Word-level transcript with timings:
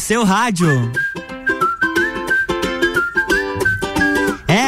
seu 0.00 0.24
rádio. 0.24 0.90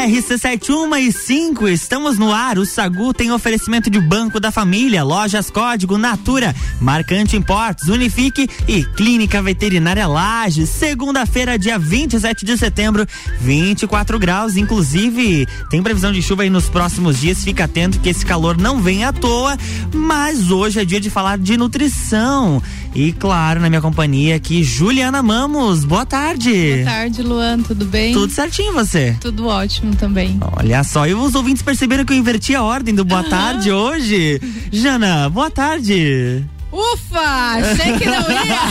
RC71 0.02 0.98
e 0.98 1.12
5, 1.12 1.68
estamos 1.68 2.18
no 2.18 2.32
ar. 2.32 2.58
O 2.58 2.66
Sagu 2.66 3.14
tem 3.14 3.30
oferecimento 3.30 3.88
de 3.88 4.00
Banco 4.00 4.40
da 4.40 4.50
Família, 4.50 5.04
Lojas 5.04 5.48
Código, 5.48 5.96
Natura, 5.96 6.52
Marcante 6.80 7.36
Importes, 7.36 7.86
Unifique 7.86 8.48
e 8.66 8.82
Clínica 8.82 9.40
Veterinária 9.40 10.08
Lages. 10.08 10.70
Segunda-feira, 10.70 11.56
dia 11.56 11.78
27 11.78 12.44
de 12.44 12.58
setembro, 12.58 13.06
24 13.40 14.18
graus. 14.18 14.56
Inclusive, 14.56 15.46
tem 15.70 15.80
previsão 15.80 16.10
de 16.10 16.20
chuva 16.20 16.42
aí 16.42 16.50
nos 16.50 16.68
próximos 16.68 17.20
dias. 17.20 17.44
Fica 17.44 17.64
atento 17.64 18.00
que 18.00 18.08
esse 18.08 18.26
calor 18.26 18.58
não 18.58 18.80
vem 18.80 19.04
à 19.04 19.12
toa. 19.12 19.56
Mas 19.94 20.50
hoje 20.50 20.80
é 20.80 20.84
dia 20.84 20.98
de 20.98 21.10
falar 21.10 21.38
de 21.38 21.56
nutrição. 21.56 22.60
E 22.94 23.12
claro, 23.12 23.60
na 23.60 23.70
minha 23.70 23.80
companhia 23.80 24.36
aqui, 24.36 24.64
Juliana 24.64 25.22
Mamos. 25.22 25.84
Boa 25.84 26.04
tarde. 26.04 26.74
Boa 26.74 26.84
tarde, 26.84 27.22
Luan. 27.22 27.62
Tudo 27.62 27.86
bem? 27.86 28.12
Tudo 28.12 28.32
certinho 28.32 28.72
você? 28.74 29.16
Tudo 29.20 29.46
ótimo 29.46 29.91
também. 29.94 30.38
Olha 30.58 30.82
só, 30.84 31.06
e 31.06 31.14
os 31.14 31.34
ouvintes 31.34 31.62
perceberam 31.62 32.04
que 32.04 32.12
eu 32.12 32.16
inverti 32.16 32.54
a 32.54 32.62
ordem 32.62 32.94
do 32.94 33.04
boa 33.04 33.24
tarde 33.24 33.70
hoje? 33.70 34.40
Jana, 34.70 35.28
boa 35.28 35.50
tarde. 35.50 36.44
Ufa! 36.72 37.20
Achei 37.20 37.98
que 37.98 38.06
não 38.06 38.30
ia. 38.30 38.62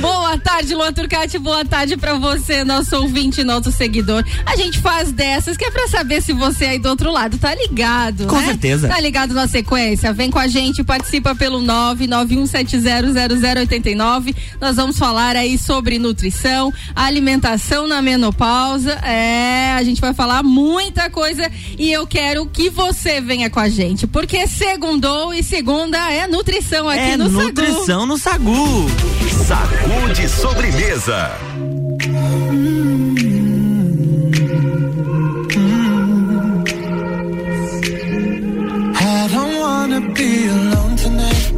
boa 0.02 0.36
tarde, 0.38 0.74
Luan 0.74 0.92
Turcati. 0.92 1.38
Boa 1.38 1.64
tarde 1.64 1.96
para 1.96 2.14
você, 2.14 2.64
nosso 2.64 2.96
ouvinte, 2.96 3.44
nosso 3.44 3.70
seguidor. 3.70 4.24
A 4.44 4.56
gente 4.56 4.80
faz 4.80 5.12
dessas 5.12 5.56
que 5.56 5.64
é 5.64 5.70
pra 5.70 5.86
saber 5.86 6.20
se 6.20 6.32
você 6.32 6.64
aí 6.64 6.80
do 6.80 6.88
outro 6.88 7.12
lado 7.12 7.38
tá 7.38 7.54
ligado. 7.54 8.26
Com 8.26 8.40
né? 8.40 8.46
certeza. 8.46 8.88
Tá 8.88 8.98
ligado 8.98 9.32
na 9.32 9.46
sequência? 9.46 10.12
Vem 10.12 10.32
com 10.32 10.40
a 10.40 10.48
gente, 10.48 10.82
participa 10.82 11.32
pelo 11.36 11.60
991700089. 11.60 14.34
Nós 14.60 14.74
vamos 14.74 14.98
falar 14.98 15.36
aí 15.36 15.56
sobre 15.56 16.00
nutrição, 16.00 16.74
alimentação 16.96 17.86
na 17.86 18.02
menopausa. 18.02 18.94
É, 19.04 19.74
a 19.74 19.82
gente 19.84 20.00
vai 20.00 20.12
falar 20.12 20.42
muita 20.42 21.08
coisa 21.08 21.48
e 21.78 21.92
eu 21.92 22.04
quero 22.04 22.46
que 22.46 22.68
você 22.68 23.20
venha 23.20 23.48
com 23.48 23.60
a 23.60 23.68
gente, 23.68 24.08
porque 24.08 24.44
segundou 24.48 25.32
e 25.32 25.40
segundou 25.40 25.67
segunda 25.68 26.10
é 26.10 26.26
nutrição 26.26 26.88
aqui 26.88 26.98
é 26.98 27.16
no 27.18 27.26
Sagu. 27.28 27.42
nutrição 27.42 28.06
no 28.06 28.16
Sagu. 28.16 28.88
Sagu 29.46 30.12
de 30.14 30.26
sobremesa. 30.26 31.30
I 38.94 39.28
don't 39.30 39.60
wanna 39.60 40.00
be 40.14 40.48
alone 40.48 40.96
tonight. 40.96 41.52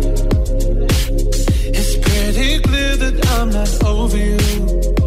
It's 1.72 1.96
pretty 1.98 2.58
clear 2.62 2.96
that 2.96 3.14
I'm 3.38 3.50
not 3.50 3.84
over 3.84 4.16
you. 4.18 4.99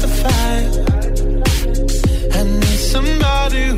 the. 0.00 0.08
I 2.34 2.42
need 2.44 2.80
somebody 2.92 3.77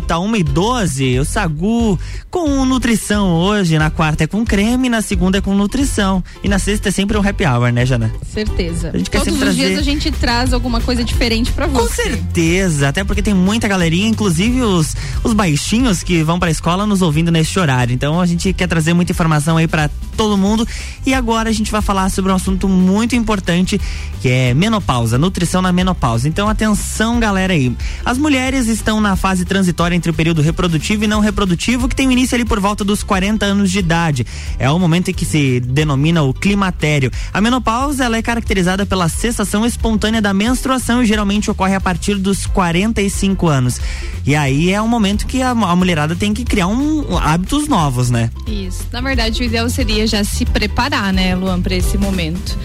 volta, 0.00 0.18
1 0.18 0.36
e 0.36 0.42
12 0.42 1.18
o 1.18 1.24
Sagu 1.24 1.98
com 2.30 2.64
nutrição 2.64 3.32
hoje, 3.34 3.76
na 3.76 3.90
quarta 3.90 4.22
é 4.22 4.26
com 4.26 4.44
creme, 4.44 4.88
na 4.88 5.02
segunda 5.02 5.38
é 5.38 5.40
com 5.40 5.52
nutrição 5.54 6.22
e 6.44 6.48
na 6.48 6.60
sexta 6.60 6.88
é 6.88 6.92
sempre 6.92 7.16
um 7.18 7.28
happy 7.28 7.44
hour, 7.44 7.72
né, 7.72 7.84
Jana? 7.84 8.10
Certeza. 8.32 8.90
A 8.94 8.98
gente 8.98 9.10
quer 9.10 9.18
Todos 9.18 9.32
sempre 9.34 9.48
os 9.48 9.56
dias 9.56 9.72
trazer- 9.72 9.80
a 9.80 9.92
gente 9.92 10.10
traz 10.12 10.52
alguma 10.52 10.80
coisa 10.80 11.02
diferente 11.02 11.50
pra 11.50 11.66
Com 11.66 11.80
você. 11.80 12.04
certeza, 12.04 12.88
até 12.88 13.02
porque 13.02 13.20
tem 13.20 13.34
muita 13.34 13.66
galerinha, 13.66 14.06
inclusive 14.08 14.62
os, 14.62 14.94
os 15.24 15.32
baixinhos 15.32 16.04
que 16.04 16.22
vão 16.22 16.38
pra 16.38 16.50
escola 16.52 16.86
nos 16.86 17.02
ouvindo 17.02 17.32
neste 17.32 17.58
horário. 17.58 17.92
Então 17.92 18.20
a 18.20 18.26
gente 18.26 18.52
quer 18.52 18.68
trazer 18.68 18.94
muita 18.94 19.10
informação 19.10 19.56
aí 19.56 19.66
pra 19.66 19.90
todo 20.16 20.36
mundo. 20.38 20.66
E 21.04 21.12
agora 21.12 21.48
a 21.48 21.52
gente 21.52 21.72
vai 21.72 21.82
falar 21.82 22.10
sobre 22.10 22.30
um 22.30 22.34
assunto 22.36 22.68
muito 22.68 23.16
importante, 23.16 23.80
que 24.20 24.28
é 24.28 24.54
menopausa, 24.54 25.18
nutrição 25.18 25.60
na 25.60 25.72
menopausa. 25.72 26.28
Então 26.28 26.48
atenção, 26.48 27.18
galera 27.18 27.52
aí. 27.54 27.74
As 28.04 28.18
mulheres 28.18 28.68
estão 28.68 29.00
na 29.00 29.16
fase 29.16 29.44
transitória 29.44 29.96
entre 29.96 30.10
o 30.12 30.14
período 30.14 30.40
reprodutivo 30.42 31.02
e 31.04 31.06
não 31.08 31.18
reprodutivo, 31.20 31.88
que 31.88 31.96
tem 31.96 32.06
início 32.20 32.34
ali 32.34 32.44
por 32.44 32.60
volta 32.60 32.84
dos 32.84 33.02
40 33.02 33.46
anos 33.46 33.70
de 33.70 33.78
idade. 33.78 34.26
É 34.58 34.70
o 34.70 34.78
momento 34.78 35.10
em 35.10 35.14
que 35.14 35.24
se 35.24 35.60
denomina 35.60 36.22
o 36.22 36.34
climatério. 36.34 37.10
A 37.32 37.40
menopausa 37.40 38.04
ela 38.04 38.16
é 38.16 38.22
caracterizada 38.22 38.84
pela 38.84 39.08
cessação 39.08 39.64
espontânea 39.64 40.20
da 40.20 40.34
menstruação 40.34 41.02
e 41.02 41.06
geralmente 41.06 41.50
ocorre 41.50 41.74
a 41.74 41.80
partir 41.80 42.16
dos 42.16 42.46
45 42.46 43.48
anos. 43.48 43.80
E 44.26 44.36
aí 44.36 44.70
é 44.70 44.80
um 44.82 44.88
momento 44.88 45.26
que 45.26 45.40
a, 45.40 45.50
a 45.50 45.76
mulherada 45.76 46.14
tem 46.14 46.34
que 46.34 46.44
criar 46.44 46.66
um, 46.66 47.16
hábitos 47.16 47.66
novos, 47.68 48.10
né? 48.10 48.30
Isso. 48.46 48.86
Na 48.92 49.00
verdade, 49.00 49.40
o 49.42 49.44
ideal 49.44 49.68
seria 49.70 50.06
já 50.06 50.22
se 50.22 50.44
preparar, 50.44 51.12
né, 51.12 51.34
Luan, 51.34 51.60
para 51.62 51.74
esse 51.74 51.96
momento. 51.96 52.56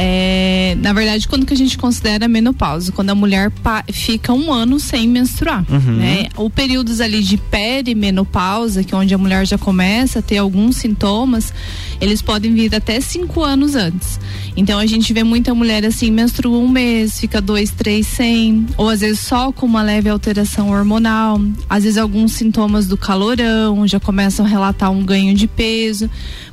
É, 0.00 0.76
na 0.80 0.92
verdade, 0.92 1.26
quando 1.26 1.44
que 1.44 1.52
a 1.52 1.56
gente 1.56 1.76
considera 1.76 2.26
a 2.26 2.28
menopausa? 2.28 2.92
Quando 2.92 3.10
a 3.10 3.16
mulher 3.16 3.50
fica 3.92 4.32
um 4.32 4.52
ano 4.52 4.78
sem 4.78 5.08
menstruar, 5.08 5.64
né? 5.68 6.28
Ou 6.36 6.48
períodos 6.48 7.00
ali 7.00 7.20
de 7.20 7.36
perimenopausa, 7.36 8.84
que 8.84 8.94
é 8.94 8.96
onde 8.98 9.14
a 9.14 9.18
mulher 9.18 9.46
já 9.46 9.56
começa 9.56 10.18
a 10.18 10.22
ter 10.22 10.38
alguns 10.38 10.76
sintomas, 10.76 11.52
eles 12.00 12.20
podem 12.22 12.52
vir 12.54 12.74
até 12.74 13.00
cinco 13.00 13.42
anos 13.42 13.74
antes. 13.74 14.20
Então 14.56 14.78
a 14.78 14.86
gente 14.86 15.12
vê 15.12 15.22
muita 15.22 15.54
mulher 15.54 15.84
assim, 15.84 16.10
menstrua 16.10 16.58
um 16.58 16.68
mês, 16.68 17.18
fica 17.20 17.40
dois, 17.40 17.70
três 17.70 18.06
sem, 18.06 18.66
ou 18.76 18.88
às 18.88 19.00
vezes 19.00 19.20
só 19.20 19.52
com 19.52 19.66
uma 19.66 19.82
leve 19.82 20.08
alteração 20.08 20.70
hormonal, 20.70 21.40
às 21.68 21.84
vezes 21.84 21.98
alguns 21.98 22.32
sintomas 22.32 22.86
do 22.86 22.96
calorão, 22.96 23.86
já 23.86 24.00
começam 24.00 24.44
a 24.44 24.48
relatar 24.48 24.90
um 24.90 25.04
ganho 25.04 25.34
de 25.34 25.46
peso, 25.46 26.10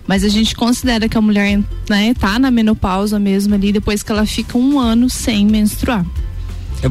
mas 0.08 0.24
a 0.24 0.30
gente 0.30 0.56
considera 0.56 1.10
que 1.10 1.18
a 1.18 1.22
mulher 1.22 1.60
né, 1.90 2.14
tá 2.14 2.38
na 2.38 2.52
menopausa 2.52 3.20
mesmo 3.20 3.56
ali 3.56 3.72
depois 3.72 4.04
que 4.04 4.12
ela 4.12 4.26
fica 4.26 4.58
um 4.58 4.80
ano 4.80 5.10
sem 5.10 5.46
menstruar. 5.46 6.06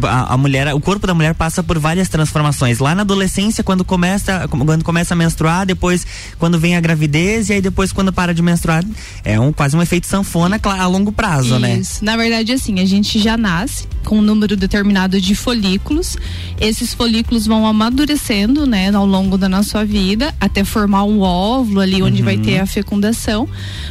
A, 0.02 0.34
a 0.34 0.36
mulher, 0.36 0.74
o 0.74 0.80
corpo 0.80 1.06
da 1.06 1.14
mulher 1.14 1.34
passa 1.34 1.62
por 1.62 1.78
várias 1.78 2.08
transformações. 2.08 2.78
Lá 2.78 2.94
na 2.94 3.02
adolescência, 3.02 3.62
quando 3.62 3.84
começa, 3.84 4.48
quando 4.48 4.84
começa 4.84 5.14
a 5.14 5.16
menstruar, 5.16 5.66
depois 5.66 6.06
quando 6.38 6.58
vem 6.58 6.76
a 6.76 6.80
gravidez 6.80 7.48
e 7.48 7.54
aí 7.54 7.60
depois 7.60 7.92
quando 7.92 8.12
para 8.12 8.34
de 8.34 8.42
menstruar, 8.42 8.84
é 9.24 9.38
um 9.38 9.52
quase 9.52 9.76
um 9.76 9.82
efeito 9.82 10.06
sanfona 10.06 10.60
a 10.62 10.86
longo 10.86 11.12
prazo, 11.12 11.58
né? 11.58 11.76
Isso. 11.76 12.04
Na 12.04 12.16
verdade, 12.16 12.52
assim, 12.52 12.80
a 12.80 12.84
gente 12.84 13.18
já 13.18 13.36
nasce 13.36 13.86
com 14.04 14.18
um 14.18 14.22
número 14.22 14.56
determinado 14.56 15.20
de 15.20 15.34
folículos. 15.34 16.16
Esses 16.60 16.94
folículos 16.94 17.46
vão 17.46 17.66
amadurecendo, 17.66 18.66
né, 18.66 18.94
ao 18.94 19.06
longo 19.06 19.36
da 19.38 19.48
nossa 19.48 19.84
vida, 19.84 20.34
até 20.40 20.64
formar 20.64 21.04
um 21.04 21.20
óvulo 21.20 21.80
ali 21.80 22.02
onde 22.02 22.22
vai 22.22 22.36
ter 22.36 22.58
a 22.58 22.66
fecundação. 22.66 23.48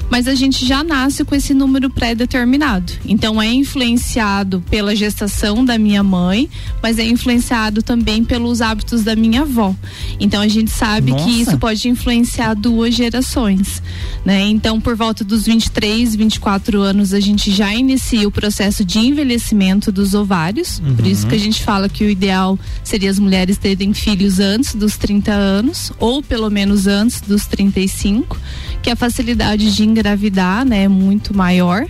Mas 0.09 0.27
a 0.27 0.35
gente 0.35 0.65
já 0.65 0.83
nasce 0.83 1.25
com 1.25 1.35
esse 1.35 1.53
número 1.53 1.89
pré-determinado. 1.89 2.93
Então 3.05 3.41
é 3.41 3.47
influenciado 3.51 4.63
pela 4.69 4.95
gestação 4.95 5.65
da 5.65 5.77
minha 5.83 6.01
mãe, 6.01 6.49
mas 6.81 6.97
é 6.97 7.05
influenciado 7.05 7.83
também 7.83 8.23
pelos 8.23 8.61
hábitos 8.61 9.03
da 9.03 9.15
minha 9.15 9.41
avó. 9.41 9.75
Então 10.19 10.41
a 10.41 10.47
gente 10.47 10.71
sabe 10.71 11.11
Nossa. 11.11 11.25
que 11.25 11.41
isso 11.41 11.57
pode 11.57 11.87
influenciar 11.87 12.53
duas 12.55 12.95
gerações, 12.95 13.81
né? 14.25 14.41
Então, 14.41 14.79
por 14.79 14.95
volta 14.95 15.23
dos 15.23 15.45
23, 15.45 16.15
24 16.15 16.81
anos, 16.81 17.13
a 17.13 17.19
gente 17.19 17.51
já 17.51 17.73
inicia 17.73 18.27
o 18.27 18.31
processo 18.31 18.85
de 18.85 18.99
envelhecimento 18.99 19.91
dos 19.91 20.13
ovários. 20.13 20.81
Por 20.95 21.05
isso 21.05 21.27
que 21.27 21.35
a 21.35 21.39
gente 21.39 21.63
fala 21.63 21.89
que 21.89 22.03
o 22.03 22.09
ideal 22.09 22.57
seria 22.83 23.09
as 23.09 23.19
mulheres 23.19 23.57
terem 23.57 23.93
filhos 23.93 24.39
antes 24.39 24.75
dos 24.75 24.97
30 24.97 25.31
anos, 25.31 25.91
ou 25.99 26.23
pelo 26.23 26.49
menos 26.49 26.87
antes 26.87 27.21
dos 27.21 27.45
35, 27.45 28.39
que 28.83 28.89
a 28.89 28.95
facilidade 28.95 29.73
de 29.73 29.83
engravidar, 29.83 30.65
né, 30.65 30.83
é 30.83 30.87
muito 30.87 31.35
maior 31.35 31.87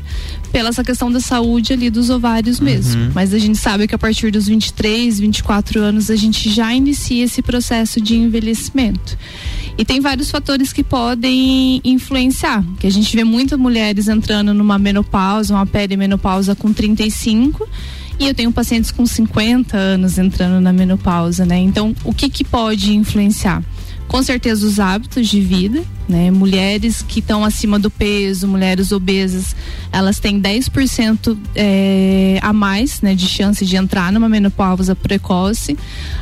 pela 0.51 0.69
essa 0.69 0.83
questão 0.83 1.11
da 1.11 1.19
saúde 1.19 1.73
ali 1.73 1.89
dos 1.89 2.11
ovários 2.11 2.59
mesmo. 2.59 3.11
Mas 3.15 3.33
a 3.33 3.39
gente 3.39 3.57
sabe 3.57 3.87
que 3.87 3.95
a 3.95 3.97
partir 3.97 4.29
dos 4.29 4.45
23, 4.45 5.19
24 5.19 5.81
anos 5.81 6.11
a 6.11 6.15
gente 6.15 6.51
já 6.51 6.71
inicia 6.71 7.25
esse 7.25 7.41
processo 7.41 7.99
de 7.99 8.15
envelhecimento. 8.15 9.17
E 9.75 9.83
tem 9.83 9.99
vários 9.99 10.29
fatores 10.29 10.71
que 10.71 10.83
podem 10.83 11.81
influenciar, 11.83 12.63
que 12.79 12.85
a 12.85 12.91
gente 12.91 13.15
vê 13.15 13.23
muitas 13.23 13.57
mulheres 13.57 14.07
entrando 14.07 14.53
numa 14.53 14.77
menopausa, 14.77 15.55
uma 15.55 15.65
perimenopausa 15.65 16.55
com 16.55 16.71
35 16.71 17.67
e 18.19 18.27
eu 18.27 18.35
tenho 18.35 18.51
pacientes 18.51 18.91
com 18.91 19.07
50 19.07 19.75
anos 19.75 20.19
entrando 20.19 20.61
na 20.61 20.71
menopausa, 20.71 21.43
né? 21.43 21.57
Então, 21.57 21.95
o 22.03 22.13
que 22.13 22.29
que 22.29 22.43
pode 22.43 22.93
influenciar? 22.93 23.63
Com 24.07 24.21
certeza 24.21 24.65
os 24.65 24.79
hábitos 24.79 25.27
de 25.27 25.41
vida, 25.41 25.83
né? 26.07 26.29
Mulheres 26.29 27.01
que 27.01 27.19
estão 27.19 27.43
acima 27.43 27.79
do 27.79 27.89
peso, 27.89 28.47
mulheres 28.47 28.91
obesas, 28.91 29.55
elas 29.91 30.19
têm 30.19 30.39
10% 30.39 31.37
é, 31.55 32.39
a 32.41 32.53
mais, 32.53 33.01
né, 33.01 33.15
de 33.15 33.27
chance 33.27 33.65
de 33.65 33.75
entrar 33.75 34.11
numa 34.11 34.29
menopausa 34.29 34.95
precoce. 34.95 35.77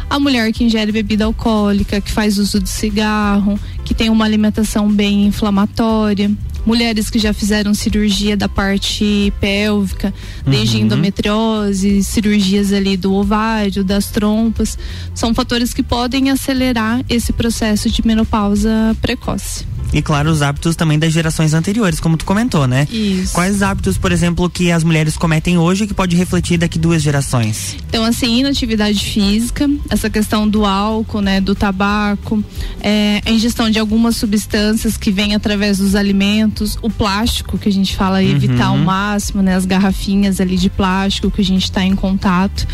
A 0.10 0.20
mulher 0.20 0.52
que 0.54 0.64
ingere 0.64 0.92
bebida 0.92 1.26
alcoólica, 1.26 2.00
que 2.00 2.12
faz 2.12 2.38
uso 2.38 2.60
de 2.60 2.70
cigarro, 2.70 3.60
que 3.92 3.96
tem 3.96 4.10
uma 4.10 4.24
alimentação 4.24 4.90
bem 4.90 5.26
inflamatória, 5.26 6.32
mulheres 6.66 7.10
que 7.10 7.20
já 7.20 7.34
fizeram 7.34 7.74
cirurgia 7.74 8.38
da 8.38 8.48
parte 8.48 9.34
pélvica, 9.42 10.14
desde 10.48 10.80
endometriose, 10.80 12.02
cirurgias 12.02 12.72
ali 12.72 12.96
do 12.96 13.14
ovário, 13.14 13.84
das 13.84 14.10
trompas, 14.10 14.80
são 15.14 15.34
fatores 15.34 15.74
que 15.74 15.84
podem 15.84 16.30
acelerar 16.30 17.04
esse 17.10 17.34
processo 17.34 17.90
de 17.90 18.08
menopausa 18.08 18.96
precoce. 19.02 19.66
E 19.94 20.02
claro, 20.02 20.30
os 20.30 20.42
hábitos 20.42 20.76
também 20.76 20.98
das 20.98 21.12
gerações 21.12 21.54
anteriores, 21.54 22.00
como 22.00 22.18
tu 22.18 22.26
comentou, 22.26 22.68
né? 22.68 22.88
Isso. 22.92 23.34
Quais 23.34 23.62
hábitos, 23.62 23.98
por 23.98 24.12
exemplo, 24.12 24.50
que 24.50 24.72
as 24.72 24.84
mulheres 24.84 25.18
cometem 25.18 25.58
hoje 25.58 25.86
que 25.86 25.94
pode 25.94 26.16
refletir 26.16 26.58
daqui 26.58 26.80
duas 26.80 27.02
gerações? 27.02 27.76
Então, 27.88 28.04
assim, 28.04 28.40
inatividade 28.40 29.04
física, 29.04 29.70
essa 29.90 30.10
questão 30.10 30.48
do 30.48 30.66
álcool, 30.66 31.22
né, 31.22 31.42
do 31.42 31.54
tabaco, 31.54 32.44
é, 32.80 33.22
a 33.26 33.32
ingestão 33.32 33.70
de 33.70 33.80
algumas 33.80 34.16
substâncias 34.16 34.96
que 34.96 35.12
vêm 35.12 35.36
através 35.36 35.80
dos 35.80 35.96
alimentos, 35.96 36.78
o 36.82 36.90
plástico, 36.90 37.58
que 37.58 37.68
a 37.68 37.72
gente 37.72 37.96
fala 37.96 38.24
evitar 38.24 38.68
ao 38.68 38.78
máximo, 38.78 39.42
né, 39.42 39.56
as 39.56 39.66
garrafinhas 39.66 40.40
ali 40.40 40.56
de 40.56 40.70
plástico 40.70 41.30
que 41.30 41.42
a 41.42 41.46
gente 41.46 41.64
está 41.64 41.84
em 41.84 41.96
contato. 41.96 42.66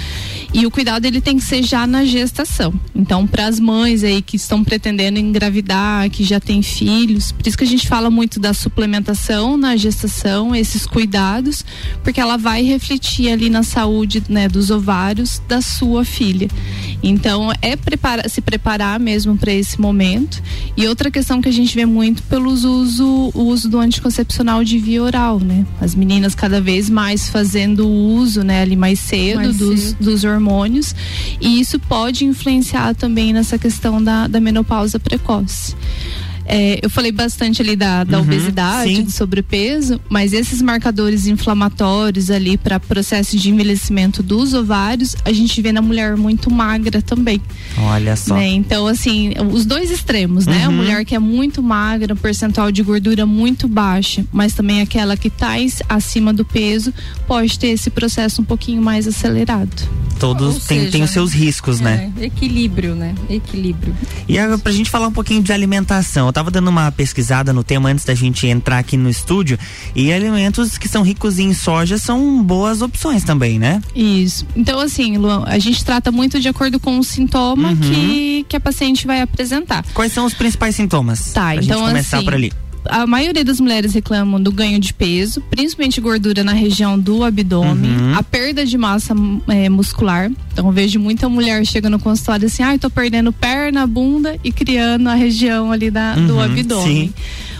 E 0.53 0.65
o 0.65 0.71
cuidado 0.71 1.05
ele 1.05 1.19
tem 1.21 1.37
que 1.37 1.43
ser 1.43 1.63
já 1.63 1.85
na 1.87 2.05
gestação. 2.05 2.73
Então, 2.95 3.25
para 3.27 3.47
as 3.47 3.59
mães 3.59 4.03
aí 4.03 4.21
que 4.21 4.35
estão 4.35 4.63
pretendendo 4.63 5.19
engravidar, 5.19 6.09
que 6.09 6.23
já 6.23 6.39
têm 6.39 6.61
filhos, 6.61 7.06
por 7.15 7.47
isso 7.47 7.57
que 7.57 7.63
a 7.63 7.67
gente 7.67 7.87
fala 7.87 8.09
muito 8.09 8.39
da 8.39 8.53
suplementação 8.53 9.57
na 9.57 9.75
gestação, 9.75 10.55
esses 10.55 10.85
cuidados, 10.85 11.63
porque 12.03 12.19
ela 12.19 12.37
vai 12.37 12.63
refletir 12.63 13.31
ali 13.31 13.49
na 13.49 13.63
saúde, 13.63 14.23
né, 14.29 14.47
dos 14.47 14.69
ovários 14.69 15.41
da 15.47 15.61
sua 15.61 16.03
filha. 16.03 16.47
Então, 17.01 17.51
é 17.61 17.75
prepara 17.75 18.27
se 18.27 18.41
preparar 18.41 18.99
mesmo 18.99 19.37
para 19.37 19.51
esse 19.51 19.79
momento. 19.79 20.41
E 20.75 20.87
outra 20.87 21.11
questão 21.11 21.41
que 21.41 21.49
a 21.49 21.53
gente 21.53 21.73
vê 21.75 21.85
muito 21.85 22.23
pelos 22.23 22.63
uso, 22.63 23.31
o 23.33 23.43
uso 23.43 23.69
do 23.69 23.79
anticoncepcional 23.79 24.63
de 24.63 24.77
via 24.77 25.03
oral, 25.03 25.39
né? 25.39 25.65
As 25.79 25.95
meninas 25.95 26.35
cada 26.35 26.59
vez 26.59 26.89
mais 26.89 27.29
fazendo 27.29 27.87
uso, 27.87 28.43
né, 28.43 28.61
ali 28.61 28.75
mais 28.75 28.99
cedo 28.99 29.37
Mais 29.37 29.57
dos, 29.57 29.79
cedo. 29.79 30.03
dos 30.03 30.23
hormônios. 30.23 30.95
E 31.39 31.59
isso 31.59 31.79
pode 31.79 32.25
influenciar 32.25 32.95
também 32.95 33.33
nessa 33.33 33.57
questão 33.57 34.03
da, 34.03 34.27
da 34.27 34.39
menopausa 34.39 34.99
precoce. 34.99 35.75
É, 36.49 36.79
eu 36.81 36.89
falei 36.89 37.11
bastante 37.11 37.61
ali 37.61 37.75
da, 37.75 38.03
da 38.05 38.17
Uhum, 38.17 38.23
obesidade, 38.23 38.95
sim. 38.95 39.03
do 39.03 39.11
sobrepeso, 39.11 39.99
mas 40.09 40.31
esses 40.33 40.61
marcadores 40.61 41.27
inflamatórios 41.27 42.31
ali 42.31 42.57
para 42.57 42.79
processo 42.79 43.37
de 43.37 43.49
envelhecimento 43.49 44.23
dos 44.23 44.53
ovários, 44.53 45.15
a 45.25 45.31
gente 45.33 45.61
vê 45.61 45.71
na 45.73 45.81
mulher 45.81 46.15
muito 46.15 46.49
magra 46.49 47.01
também. 47.01 47.41
Olha 47.77 48.15
só. 48.15 48.35
Né? 48.35 48.47
Então, 48.47 48.87
assim, 48.87 49.33
os 49.51 49.65
dois 49.65 49.91
extremos, 49.91 50.45
né? 50.45 50.63
A 50.65 50.69
Uhum. 50.69 50.75
mulher 50.77 51.03
que 51.05 51.13
é 51.15 51.19
muito 51.19 51.61
magra, 51.61 52.13
um 52.13 52.17
percentual 52.17 52.71
de 52.71 52.81
gordura 52.81 53.25
muito 53.25 53.67
baixa, 53.67 54.25
mas 54.31 54.53
também 54.53 54.81
aquela 54.81 55.17
que 55.17 55.27
está 55.27 55.55
acima 55.89 56.31
do 56.33 56.45
peso, 56.45 56.93
pode 57.27 57.57
ter 57.59 57.67
esse 57.67 57.89
processo 57.89 58.41
um 58.41 58.45
pouquinho 58.45 58.81
mais 58.81 59.07
acelerado. 59.07 59.69
Todos 60.19 60.65
têm, 60.65 61.03
os 61.03 61.11
seus 61.11 61.31
riscos, 61.33 61.79
né? 61.79 62.11
É, 62.19 62.25
equilíbrio, 62.25 62.95
né? 62.95 63.13
Equilíbrio. 63.29 63.95
E 64.27 64.37
agora, 64.39 64.57
pra 64.57 64.71
gente 64.71 64.89
falar 64.89 65.07
um 65.07 65.11
pouquinho 65.11 65.43
de 65.43 65.51
alimentação, 65.53 66.25
eu 66.27 66.33
tava 66.37 66.51
dando 66.51 66.67
uma 66.67 66.91
pesquisada 66.91 67.51
no 67.51 67.63
tema 67.63 67.89
antes 67.89 68.05
da 68.05 68.13
gente 68.13 68.45
entrar 68.45 68.77
aqui 68.77 68.95
no 68.95 69.09
estúdio 69.09 69.57
e 69.95 70.13
alimentos 70.13 70.77
que 70.77 70.87
são 70.87 71.01
ricos 71.01 71.39
em 71.39 71.51
soja 71.51 71.97
são 71.97 72.43
boas 72.43 72.83
opções 72.83 73.23
também, 73.23 73.57
né? 73.57 73.81
Isso. 73.95 74.45
Então, 74.55 74.79
assim, 74.79 75.17
Luan, 75.17 75.45
a 75.47 75.57
gente 75.57 75.83
trata 75.83 76.11
muito 76.11 76.39
de 76.39 76.47
acordo 76.47 76.79
com 76.79 76.99
o 76.99 77.03
sintoma 77.03 77.69
Uhum. 77.69 77.75
que, 77.77 78.45
que 78.49 78.55
a 78.55 78.59
paciente 78.59 79.07
vai 79.07 79.19
apresentar. 79.21 79.83
Quais 79.95 80.13
são 80.13 80.25
os 80.25 80.35
principais 80.35 80.75
sintomas? 80.75 81.31
Tá, 81.33 81.53
pra 81.53 81.55
então 81.55 81.79
gente 81.79 81.87
começar 81.87 82.17
assim, 82.17 82.25
por 82.25 82.33
ali. 82.35 82.53
A 82.89 83.05
maioria 83.07 83.43
das 83.43 83.59
mulheres 83.59 83.93
reclamam 83.93 84.41
do 84.41 84.51
ganho 84.51 84.79
de 84.79 84.93
peso, 84.93 85.41
principalmente 85.49 85.99
gordura 86.01 86.43
na 86.43 86.53
região 86.53 86.97
do 86.99 87.23
abdômen, 87.23 87.91
Uhum. 87.97 88.15
a 88.17 88.23
perda 88.23 88.65
de 88.65 88.77
massa 88.77 89.13
eh, 89.47 89.69
muscular. 89.69 90.29
Então 90.53 90.65
eu 90.67 90.71
vejo 90.71 90.99
muita 90.99 91.27
mulher 91.29 91.65
chega 91.65 91.89
no 91.89 91.99
consultório 91.99 92.47
assim, 92.47 92.63
ai, 92.63 92.77
tô 92.79 92.89
perdendo 92.89 93.31
perna, 93.31 93.85
bunda 93.87 94.37
e 94.43 94.51
criando 94.51 95.07
a 95.07 95.13
região 95.15 95.71
ali 95.71 95.89
da, 95.91 96.15
do 96.15 96.33
Uhum, 96.35 96.41
abdômen. 96.41 97.07
sim. 97.07 97.13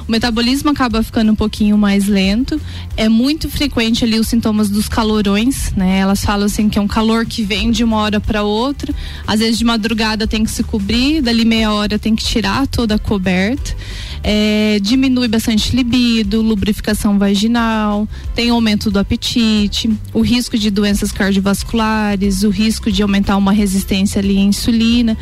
O 0.07 0.11
metabolismo 0.11 0.69
acaba 0.69 1.03
ficando 1.03 1.33
um 1.33 1.35
pouquinho 1.35 1.77
mais 1.77 2.07
lento. 2.07 2.61
É 2.95 3.09
muito 3.09 3.49
frequente 3.49 4.05
ali 4.05 4.17
os 4.17 4.29
sintomas 4.29 4.69
dos 4.69 4.87
calorões, 4.87 5.73
né? 5.75 5.97
Elas 5.99 6.21
falam 6.21 6.45
assim 6.45 6.69
que 6.69 6.79
é 6.79 6.81
um 6.81 6.87
calor 6.87 7.25
que 7.25 7.43
vem 7.43 7.71
de 7.71 7.83
uma 7.83 7.97
hora 7.97 8.17
para 8.21 8.41
outra. 8.41 8.93
Às 9.27 9.41
vezes 9.41 9.57
de 9.57 9.65
madrugada 9.65 10.25
tem 10.25 10.45
que 10.45 10.51
se 10.51 10.63
cobrir, 10.63 11.21
dali 11.21 11.43
meia 11.43 11.73
hora 11.73 11.99
tem 11.99 12.15
que 12.15 12.23
tirar 12.23 12.65
toda 12.67 12.95
a 12.95 12.99
coberta. 12.99 13.75
É, 14.23 14.79
diminui 14.81 15.27
bastante 15.27 15.75
libido, 15.75 16.41
lubrificação 16.41 17.17
vaginal, 17.17 18.07
tem 18.35 18.49
aumento 18.49 18.91
do 18.91 18.99
apetite, 18.99 19.89
o 20.13 20.21
risco 20.21 20.57
de 20.57 20.69
doenças 20.69 21.11
cardiovasculares, 21.11 22.43
o 22.43 22.49
risco 22.49 22.91
de 22.91 23.01
aumentar 23.01 23.37
uma 23.37 23.51
resistência 23.51 24.19
ali 24.19 24.37
à 24.37 24.41
insulina. 24.41 25.17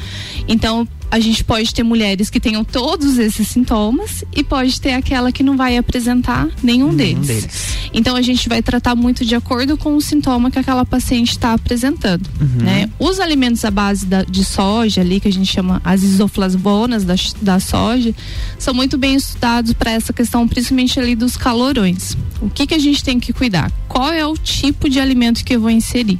Então, 0.47 0.87
a 1.11 1.19
gente 1.19 1.43
pode 1.43 1.73
ter 1.73 1.83
mulheres 1.83 2.29
que 2.29 2.39
tenham 2.39 2.63
todos 2.63 3.17
esses 3.17 3.47
sintomas 3.47 4.23
e 4.35 4.43
pode 4.43 4.79
ter 4.81 4.93
aquela 4.93 5.31
que 5.31 5.43
não 5.43 5.55
vai 5.55 5.77
apresentar 5.77 6.47
nenhum, 6.61 6.91
Nenhum 6.91 7.21
deles. 7.21 7.27
deles. 7.27 7.67
Então 7.93 8.15
a 8.15 8.21
gente 8.21 8.49
vai 8.49 8.61
tratar 8.61 8.95
muito 8.95 9.23
de 9.23 9.35
acordo 9.35 9.77
com 9.77 9.95
o 9.95 10.01
sintoma 10.01 10.51
que 10.51 10.59
aquela 10.59 10.85
paciente 10.85 11.31
está 11.31 11.53
apresentando. 11.53 12.27
Né? 12.61 12.89
Os 12.99 13.19
alimentos 13.19 13.63
à 13.63 13.71
base 13.71 14.05
da- 14.05 14.23
de 14.23 14.43
soja 14.43 15.01
ali, 15.01 15.19
que 15.19 15.27
a 15.27 15.31
gente 15.31 15.51
chama 15.51 15.81
as 15.83 16.03
isoflavonas 16.03 17.03
da, 17.05 17.15
da 17.41 17.59
soja, 17.59 18.13
são 18.59 18.73
muito 18.73 18.97
bem 18.97 19.15
estudados 19.15 19.73
para 19.73 19.91
essa 19.91 20.11
questão, 20.11 20.47
principalmente 20.47 20.99
ali 20.99 21.15
dos 21.15 21.37
calorões. 21.37 22.17
O 22.41 22.49
que, 22.49 22.67
que 22.67 22.73
a 22.73 22.79
gente 22.79 23.03
tem 23.03 23.19
que 23.19 23.31
cuidar? 23.31 23.71
Qual 23.87 24.11
é 24.11 24.25
o 24.25 24.35
tipo 24.37 24.89
de 24.89 24.99
alimento 24.99 25.43
que 25.45 25.55
eu 25.55 25.61
vou 25.61 25.69
inserir? 25.69 26.19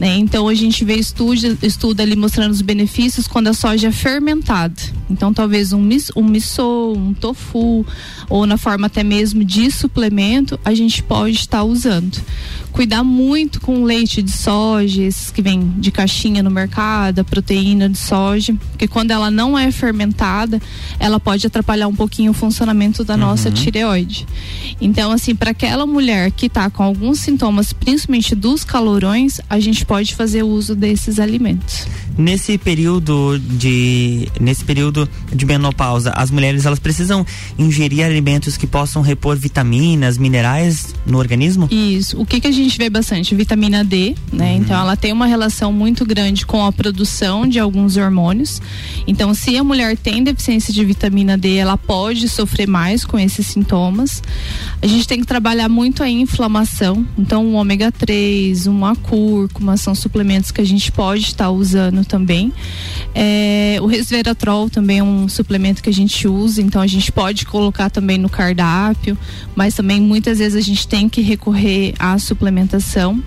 Né? 0.00 0.16
Então 0.16 0.48
a 0.48 0.54
gente 0.54 0.82
vê 0.82 0.94
estudo, 0.94 1.58
estudo 1.62 2.00
ali 2.00 2.16
mostrando 2.16 2.52
os 2.52 2.62
benefícios 2.62 3.28
quando 3.28 3.48
a 3.48 3.52
soja 3.52 3.88
é 3.88 3.92
fermentada. 3.92 4.74
Então 5.10 5.34
talvez 5.34 5.74
um, 5.74 5.82
mis, 5.82 6.10
um 6.16 6.24
miso, 6.24 6.94
um 6.96 7.12
tofu 7.12 7.84
ou 8.30 8.46
na 8.46 8.56
forma 8.56 8.86
até 8.86 9.04
mesmo 9.04 9.44
de 9.44 9.70
suplemento 9.70 10.58
a 10.64 10.72
gente 10.72 11.02
pode 11.02 11.36
estar 11.36 11.64
usando. 11.64 12.18
Cuidar 12.72 13.02
muito 13.04 13.60
com 13.60 13.82
o 13.82 13.84
leite 13.84 14.22
de 14.22 14.30
soja, 14.30 15.02
esses 15.02 15.30
que 15.30 15.42
vem 15.42 15.74
de 15.78 15.90
caixinha 15.90 16.42
no 16.42 16.50
mercado, 16.50 17.18
a 17.18 17.24
proteína 17.24 17.88
de 17.88 17.98
soja, 17.98 18.54
porque 18.70 18.86
quando 18.86 19.10
ela 19.10 19.30
não 19.30 19.58
é 19.58 19.70
fermentada, 19.72 20.62
ela 20.98 21.18
pode 21.18 21.46
atrapalhar 21.46 21.88
um 21.88 21.94
pouquinho 21.94 22.30
o 22.30 22.34
funcionamento 22.34 23.04
da 23.04 23.16
nossa 23.16 23.50
tireoide. 23.50 24.26
Então, 24.80 25.10
assim, 25.10 25.34
para 25.34 25.50
aquela 25.50 25.84
mulher 25.84 26.30
que 26.30 26.46
está 26.46 26.70
com 26.70 26.84
alguns 26.84 27.18
sintomas, 27.18 27.72
principalmente 27.72 28.36
dos 28.36 28.64
calorões, 28.64 29.40
a 29.50 29.58
gente 29.58 29.84
pode 29.90 30.14
fazer 30.14 30.44
uso 30.44 30.76
desses 30.76 31.18
alimentos. 31.18 31.84
Nesse 32.16 32.56
período 32.56 33.40
de 33.40 34.28
nesse 34.40 34.64
período 34.64 35.08
de 35.32 35.44
menopausa, 35.44 36.12
as 36.14 36.30
mulheres 36.30 36.64
elas 36.64 36.78
precisam 36.78 37.26
ingerir 37.58 38.04
alimentos 38.04 38.56
que 38.56 38.68
possam 38.68 39.02
repor 39.02 39.36
vitaminas, 39.36 40.16
minerais 40.16 40.94
no 41.04 41.18
organismo? 41.18 41.66
Isso. 41.72 42.20
O 42.20 42.24
que, 42.24 42.38
que 42.40 42.46
a 42.46 42.52
gente 42.52 42.78
vê 42.78 42.88
bastante? 42.88 43.34
Vitamina 43.34 43.82
D, 43.82 44.14
né? 44.32 44.54
Então 44.54 44.78
ela 44.78 44.94
tem 44.94 45.12
uma 45.12 45.26
relação 45.26 45.72
muito 45.72 46.06
grande 46.06 46.46
com 46.46 46.64
a 46.64 46.70
produção 46.70 47.44
de 47.44 47.58
alguns 47.58 47.96
hormônios. 47.96 48.62
Então, 49.08 49.34
se 49.34 49.56
a 49.56 49.64
mulher 49.64 49.96
tem 49.96 50.22
deficiência 50.22 50.72
de 50.72 50.84
vitamina 50.84 51.36
D, 51.36 51.56
ela 51.56 51.76
pode 51.76 52.28
sofrer 52.28 52.68
mais 52.68 53.04
com 53.04 53.18
esses 53.18 53.44
sintomas. 53.44 54.22
A 54.80 54.86
gente 54.86 55.08
tem 55.08 55.18
que 55.18 55.26
trabalhar 55.26 55.68
muito 55.68 56.04
a 56.04 56.08
inflamação. 56.08 57.04
Então, 57.18 57.44
o 57.46 57.54
ômega 57.54 57.90
3, 57.90 58.68
uma 58.68 58.94
cúrcuma, 58.94 59.79
são 59.80 59.94
suplementos 59.94 60.50
que 60.50 60.60
a 60.60 60.66
gente 60.66 60.90
pode 60.92 61.24
estar 61.24 61.50
usando 61.50 62.04
também. 62.04 62.52
É, 63.14 63.78
o 63.80 63.86
resveratrol 63.86 64.70
também 64.70 64.98
é 64.98 65.02
um 65.02 65.28
suplemento 65.28 65.82
que 65.82 65.90
a 65.90 65.92
gente 65.92 66.28
usa, 66.28 66.62
então 66.62 66.80
a 66.80 66.86
gente 66.86 67.10
pode 67.10 67.46
colocar 67.46 67.90
também 67.90 68.18
no 68.18 68.28
cardápio, 68.28 69.16
mas 69.54 69.74
também 69.74 70.00
muitas 70.00 70.38
vezes 70.38 70.56
a 70.56 70.60
gente 70.60 70.86
tem 70.86 71.08
que 71.08 71.20
recorrer 71.20 71.94
à 71.98 72.18
suplementação. 72.18 73.22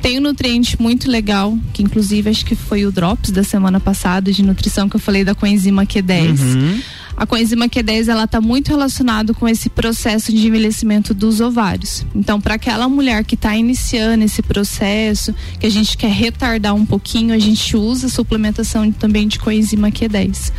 Tem 0.00 0.18
um 0.18 0.22
nutriente 0.22 0.80
muito 0.80 1.10
legal, 1.10 1.58
que 1.72 1.82
inclusive 1.82 2.30
acho 2.30 2.44
que 2.44 2.54
foi 2.54 2.86
o 2.86 2.92
Drops 2.92 3.30
da 3.30 3.42
semana 3.42 3.80
passada 3.80 4.32
de 4.32 4.42
nutrição 4.42 4.88
que 4.88 4.96
eu 4.96 5.00
falei 5.00 5.24
da 5.24 5.34
coenzima 5.34 5.84
Q10. 5.84 6.38
Uhum. 6.40 6.80
A 7.18 7.26
coenzima 7.26 7.68
Q10 7.68 8.06
ela 8.06 8.24
está 8.24 8.40
muito 8.40 8.68
relacionado 8.68 9.34
com 9.34 9.48
esse 9.48 9.68
processo 9.68 10.32
de 10.32 10.46
envelhecimento 10.46 11.12
dos 11.12 11.40
ovários. 11.40 12.06
Então, 12.14 12.40
para 12.40 12.54
aquela 12.54 12.88
mulher 12.88 13.24
que 13.24 13.34
está 13.34 13.56
iniciando 13.56 14.22
esse 14.22 14.40
processo, 14.40 15.34
que 15.58 15.66
a 15.66 15.70
gente 15.70 15.96
quer 15.96 16.12
retardar 16.12 16.76
um 16.76 16.86
pouquinho, 16.86 17.34
a 17.34 17.38
gente 17.38 17.76
usa 17.76 18.06
a 18.06 18.10
suplementação 18.10 18.92
também 18.92 19.26
de 19.26 19.40
coenzima 19.40 19.90
Q10. 19.90 20.52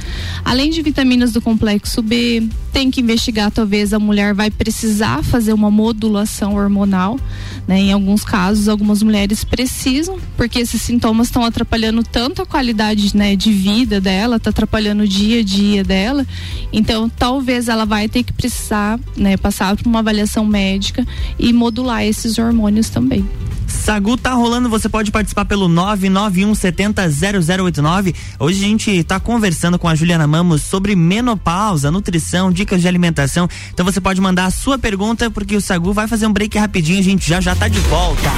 Além 0.44 0.70
de 0.70 0.82
vitaminas 0.82 1.32
do 1.32 1.42
complexo 1.42 2.02
B, 2.02 2.44
tem 2.74 2.92
que 2.92 3.00
investigar 3.00 3.52
talvez 3.52 3.94
a 3.94 4.00
mulher 4.00 4.34
vai 4.34 4.52
precisar 4.52 5.24
fazer 5.24 5.54
uma 5.54 5.72
modulação 5.72 6.56
hormonal, 6.56 7.18
né? 7.66 7.80
Em 7.80 7.94
alguns 7.94 8.26
casos, 8.26 8.68
algumas 8.68 9.02
mulheres 9.02 9.46
precisam, 9.46 10.20
porque 10.36 10.60
esses 10.60 10.82
sintomas 10.82 11.28
estão 11.28 11.46
atrapalhando 11.46 12.04
tanto 12.04 12.42
a 12.42 12.46
qualidade, 12.46 13.16
né, 13.16 13.34
de 13.36 13.52
vida 13.52 14.02
dela, 14.02 14.36
está 14.36 14.50
atrapalhando 14.50 15.04
o 15.04 15.08
dia 15.08 15.40
a 15.40 15.44
dia 15.44 15.86
dela. 15.86 16.28
Então, 16.72 17.10
talvez 17.10 17.68
ela 17.68 17.86
vai 17.86 18.08
ter 18.08 18.24
que 18.24 18.34
precisar, 18.34 19.00
né, 19.16 19.38
passar 19.38 19.76
por 19.76 19.88
uma 19.88 20.00
avaliação 20.00 20.46
médica 20.46 21.06
e 21.38 21.52
modular 21.52 22.04
esses 22.04 22.38
hormônios 22.38 22.90
também. 22.90 23.28
Sagu 23.70 24.18
tá 24.18 24.34
rolando, 24.34 24.68
você 24.68 24.90
pode 24.90 25.12
participar 25.12 25.46
pelo 25.46 25.68
991 25.68 26.56
70 26.56 27.10
0089. 27.10 28.16
Hoje 28.40 28.64
a 28.64 28.68
gente 28.68 29.04
tá 29.04 29.20
conversando 29.20 29.78
com 29.78 29.88
a 29.88 29.96
Juliana 29.96 30.28
Mamos 30.28 30.64
sobre 30.64 30.96
menopausa, 30.96 31.92
nutrição, 31.92 32.52
dicas 32.52 32.82
de 32.82 32.88
alimentação. 32.88 33.48
Então 33.74 33.86
você 33.86 34.02
pode 34.02 34.20
mandar 34.20 34.46
a 34.46 34.52
sua 34.52 34.78
pergunta, 34.78 35.30
porque 35.30 35.56
o 35.56 35.62
Sagu 35.62 35.94
vai 35.94 36.08
fazer 36.08 36.26
um 36.26 36.34
break 36.34 36.58
rapidinho, 36.58 37.00
a 37.00 37.04
gente 37.04 37.28
já 37.28 37.40
já 37.40 37.56
tá 37.56 37.68
de 37.68 37.80
volta. 37.82 38.30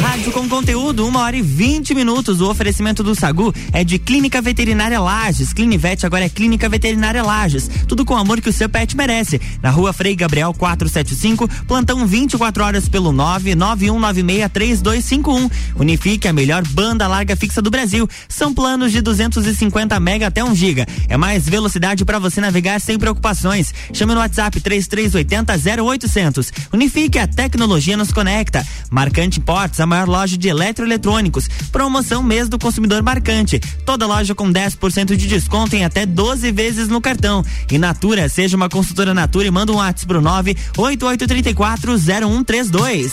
Rádio 0.00 0.32
com 0.32 0.48
conteúdo, 0.48 1.06
uma 1.06 1.20
hora 1.20 1.36
e 1.36 1.42
20 1.42 1.94
minutos. 1.94 2.40
O 2.40 2.50
oferecimento 2.50 3.00
do 3.02 3.14
Sagu 3.14 3.54
é 3.72 3.84
de 3.84 3.98
Clínica 3.98 4.40
Veterinária 4.42 5.00
Lages. 5.00 5.52
Clinivete 5.52 6.06
agora 6.06 6.24
é 6.24 6.28
Clínica 6.28 6.68
Veterinária 6.68 7.22
Lages. 7.22 7.70
Tudo 7.86 8.04
com 8.04 8.14
o 8.14 8.16
amor 8.16 8.40
que 8.40 8.48
o 8.48 8.52
seu 8.52 8.68
pet 8.68 8.96
merece. 8.96 9.40
Na 9.62 9.70
rua 9.70 9.92
Frei 9.92 10.16
Gabriel 10.16 10.52
475, 10.54 11.48
plantão 11.66 12.06
24 12.06 12.64
horas 12.64 12.88
pelo 12.88 13.12
991963251. 13.12 15.50
Unifique 15.76 16.26
a 16.26 16.32
melhor 16.32 16.66
banda 16.68 17.06
larga 17.06 17.36
fixa 17.36 17.62
do 17.62 17.70
Brasil. 17.70 18.08
São 18.28 18.52
planos 18.52 18.90
de 18.92 19.00
250 19.00 20.00
mega 20.00 20.26
até 20.28 20.42
1 20.42 20.54
giga. 20.54 20.86
É 21.08 21.16
mais 21.16 21.48
velocidade 21.48 22.04
para 22.04 22.18
você 22.18 22.40
navegar 22.40 22.80
sem 22.80 22.98
preocupações. 22.98 23.72
Chame 23.92 24.14
no 24.14 24.20
WhatsApp 24.20 24.60
3380 24.60 25.54
0800. 25.82 26.52
Unifique 26.72 27.18
a 27.18 27.26
tecnologia 27.26 27.96
nos 27.96 28.12
conecta. 28.12 28.64
Marcante 28.90 29.40
Imports, 29.44 29.78
a 29.78 29.84
maior 29.84 30.08
loja 30.08 30.38
de 30.38 30.48
eletroeletrônicos. 30.48 31.46
Promoção 31.70 32.22
mês 32.22 32.48
do 32.48 32.58
consumidor 32.58 33.02
marcante. 33.02 33.60
Toda 33.84 34.06
loja 34.06 34.34
com 34.34 34.50
10% 34.50 35.14
de 35.16 35.26
desconto 35.26 35.76
em 35.76 35.84
até 35.84 36.06
12 36.06 36.50
vezes 36.50 36.88
no 36.88 36.98
cartão. 36.98 37.44
E 37.70 37.76
Natura, 37.76 38.26
seja 38.30 38.56
uma 38.56 38.70
consultora 38.70 39.12
Natura 39.12 39.46
e 39.46 39.50
manda 39.50 39.70
um 39.70 39.76
WhatsApp 39.76 40.06
pro 40.06 40.22
988340132. 40.22 43.12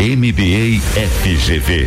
MBA 0.00 0.80
FGV, 0.80 1.86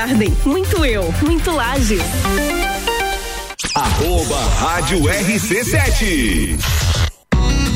Garden. 0.00 0.34
Muito 0.46 0.82
eu, 0.82 1.12
muito 1.20 1.50
Lages. 1.50 2.00
Arroba 3.74 4.38
Rádio 4.58 5.00
RC7. 5.00 6.58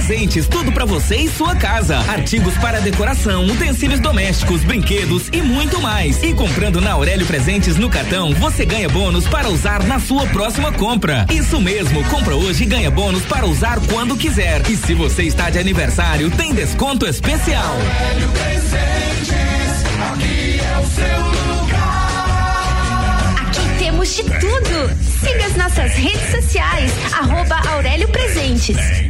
Presentes, 0.00 0.48
tudo 0.48 0.72
para 0.72 0.86
você 0.86 1.16
e 1.16 1.28
sua 1.28 1.54
casa. 1.54 1.98
Artigos 1.98 2.56
para 2.56 2.80
decoração, 2.80 3.44
utensílios 3.44 4.00
domésticos, 4.00 4.64
brinquedos 4.64 5.28
e 5.30 5.42
muito 5.42 5.78
mais. 5.78 6.22
E 6.22 6.32
comprando 6.32 6.80
na 6.80 6.92
Aurélio 6.92 7.26
Presentes 7.26 7.76
no 7.76 7.90
cartão, 7.90 8.32
você 8.32 8.64
ganha 8.64 8.88
bônus 8.88 9.28
para 9.28 9.50
usar 9.50 9.84
na 9.84 10.00
sua 10.00 10.26
próxima 10.28 10.72
compra. 10.72 11.26
Isso 11.30 11.60
mesmo, 11.60 12.02
compra 12.04 12.34
hoje 12.34 12.62
e 12.62 12.66
ganha 12.66 12.90
bônus 12.90 13.22
para 13.26 13.44
usar 13.44 13.78
quando 13.92 14.16
quiser. 14.16 14.62
E 14.70 14.76
se 14.76 14.94
você 14.94 15.24
está 15.24 15.50
de 15.50 15.58
aniversário, 15.58 16.30
tem 16.30 16.54
desconto 16.54 17.06
especial. 17.06 17.62
Aurélio 17.70 18.30
Presentes, 18.30 19.84
aqui 20.12 20.60
é 20.60 20.78
o 20.78 20.86
seu 20.86 21.18
lugar. 21.60 23.34
Aqui 23.42 23.78
temos 23.78 24.16
de 24.16 24.22
tudo. 24.22 24.96
Siga 25.20 25.44
as 25.44 25.56
nossas 25.56 25.92
redes 25.92 26.30
sociais, 26.30 26.90
arroba 27.12 27.60
Aurélio 27.68 28.08
Presentes. 28.08 29.09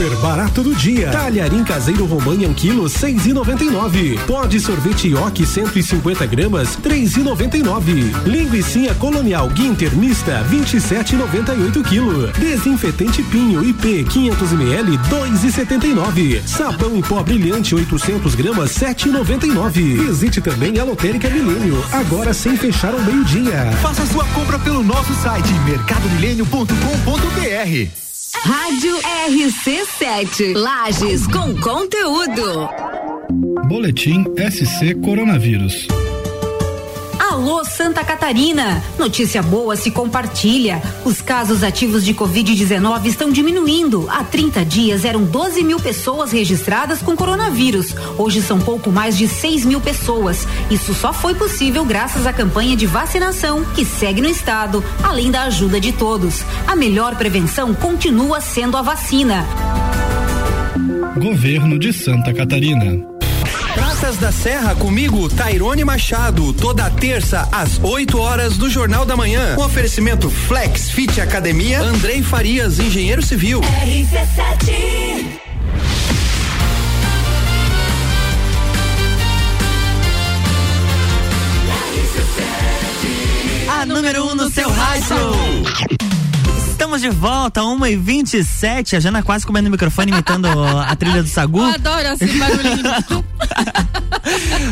Super 0.00 0.16
barato 0.16 0.62
do 0.62 0.74
dia. 0.74 1.10
Talharim 1.10 1.62
caseiro 1.62 2.06
Romanha 2.06 2.48
um 2.48 2.54
quilo 2.54 2.88
seis 2.88 3.26
e 3.26 3.34
noventa 3.34 3.62
e 3.62 3.68
nove. 3.68 4.18
Pode 4.26 4.58
sorvete 4.58 5.08
Yoki 5.08 5.44
150 5.44 6.24
gramas 6.24 6.74
três 6.76 7.18
e 7.18 7.20
noventa 7.20 7.58
e 7.58 7.62
nove. 7.62 8.10
Linguiça 8.24 8.94
colonial 8.94 9.50
Guinter 9.50 9.94
mista 9.94 10.42
27,98 10.50 11.86
quilo. 11.86 12.28
Desinfetante 12.28 13.22
Pinho 13.24 13.62
IP 13.62 14.04
500 14.04 14.52
ml 14.52 14.96
dois 15.10 15.44
e 15.44 15.52
setenta 15.52 15.86
e 15.86 15.92
nove. 15.92 16.40
Sabão 16.46 16.96
em 16.96 17.02
pó 17.02 17.22
brilhante 17.22 17.74
800 17.74 18.34
gramas 18.34 18.70
sete 18.70 19.10
e 19.10 19.12
noventa 19.12 19.46
e 19.46 19.50
nove. 19.50 19.96
Visite 19.96 20.40
também 20.40 20.78
a 20.78 20.84
Lotérica 20.84 21.28
Milênio 21.28 21.76
agora 21.92 22.32
sem 22.32 22.56
fechar 22.56 22.94
ao 22.94 23.02
meio 23.02 23.22
dia. 23.26 23.70
Faça 23.82 24.06
sua 24.06 24.24
compra 24.28 24.58
pelo 24.60 24.82
nosso 24.82 25.12
site 25.16 25.52
mercadomilênio.com.br. 25.66 28.09
Rádio 28.44 28.96
RC7. 29.28 30.54
Lages 30.54 31.26
com 31.26 31.54
conteúdo. 31.56 32.68
Boletim 33.68 34.24
SC 34.50 34.94
Coronavírus. 35.04 35.86
Alô 37.40 37.64
Santa 37.64 38.04
Catarina! 38.04 38.84
Notícia 38.98 39.42
boa 39.42 39.74
se 39.74 39.90
compartilha. 39.90 40.82
Os 41.06 41.22
casos 41.22 41.62
ativos 41.62 42.04
de 42.04 42.12
Covid-19 42.12 43.06
estão 43.06 43.32
diminuindo. 43.32 44.06
Há 44.10 44.22
30 44.22 44.62
dias 44.62 45.06
eram 45.06 45.24
12 45.24 45.64
mil 45.64 45.80
pessoas 45.80 46.32
registradas 46.32 47.00
com 47.00 47.16
coronavírus. 47.16 47.94
Hoje 48.18 48.42
são 48.42 48.60
pouco 48.60 48.92
mais 48.92 49.16
de 49.16 49.26
6 49.26 49.64
mil 49.64 49.80
pessoas. 49.80 50.46
Isso 50.70 50.92
só 50.92 51.14
foi 51.14 51.34
possível 51.34 51.82
graças 51.82 52.26
à 52.26 52.32
campanha 52.34 52.76
de 52.76 52.84
vacinação 52.84 53.64
que 53.74 53.86
segue 53.86 54.20
no 54.20 54.28
estado, 54.28 54.84
além 55.02 55.30
da 55.30 55.44
ajuda 55.44 55.80
de 55.80 55.92
todos. 55.92 56.44
A 56.66 56.76
melhor 56.76 57.16
prevenção 57.16 57.72
continua 57.72 58.42
sendo 58.42 58.76
a 58.76 58.82
vacina. 58.82 59.46
Governo 61.16 61.78
de 61.78 61.90
Santa 61.90 62.34
Catarina. 62.34 63.09
Festas 64.00 64.16
da 64.16 64.32
Serra 64.32 64.74
comigo, 64.74 65.28
Tairone 65.28 65.84
Machado, 65.84 66.54
toda 66.54 66.88
terça 66.88 67.46
às 67.52 67.78
8 67.82 68.18
horas 68.18 68.56
do 68.56 68.70
Jornal 68.70 69.04
da 69.04 69.14
Manhã. 69.14 69.54
Com 69.56 69.62
oferecimento 69.62 70.30
Flex 70.30 70.88
Fit 70.90 71.20
Academia, 71.20 71.82
Andrei 71.82 72.22
Farias, 72.22 72.78
engenheiro 72.78 73.20
civil. 73.20 73.60
RC7 73.60 75.26
A 83.68 83.84
número 83.84 84.24
1 84.24 84.30
um 84.30 84.34
no 84.34 84.50
seu 84.50 84.70
rádio. 84.70 86.09
Estamos 86.90 87.02
de 87.02 87.20
volta, 87.20 87.62
1 87.62 87.86
e 87.86 87.96
27 87.96 88.96
A 88.96 89.00
Jana 89.00 89.22
quase 89.22 89.46
comendo 89.46 89.68
o 89.68 89.70
microfone, 89.70 90.10
imitando 90.10 90.48
a 90.48 90.96
trilha 90.96 91.22
do 91.22 91.28
Sagu. 91.28 91.60
Eu 91.60 91.66
adoro 91.66 92.08
assim 92.08 92.36
barulhinho. 92.36 93.24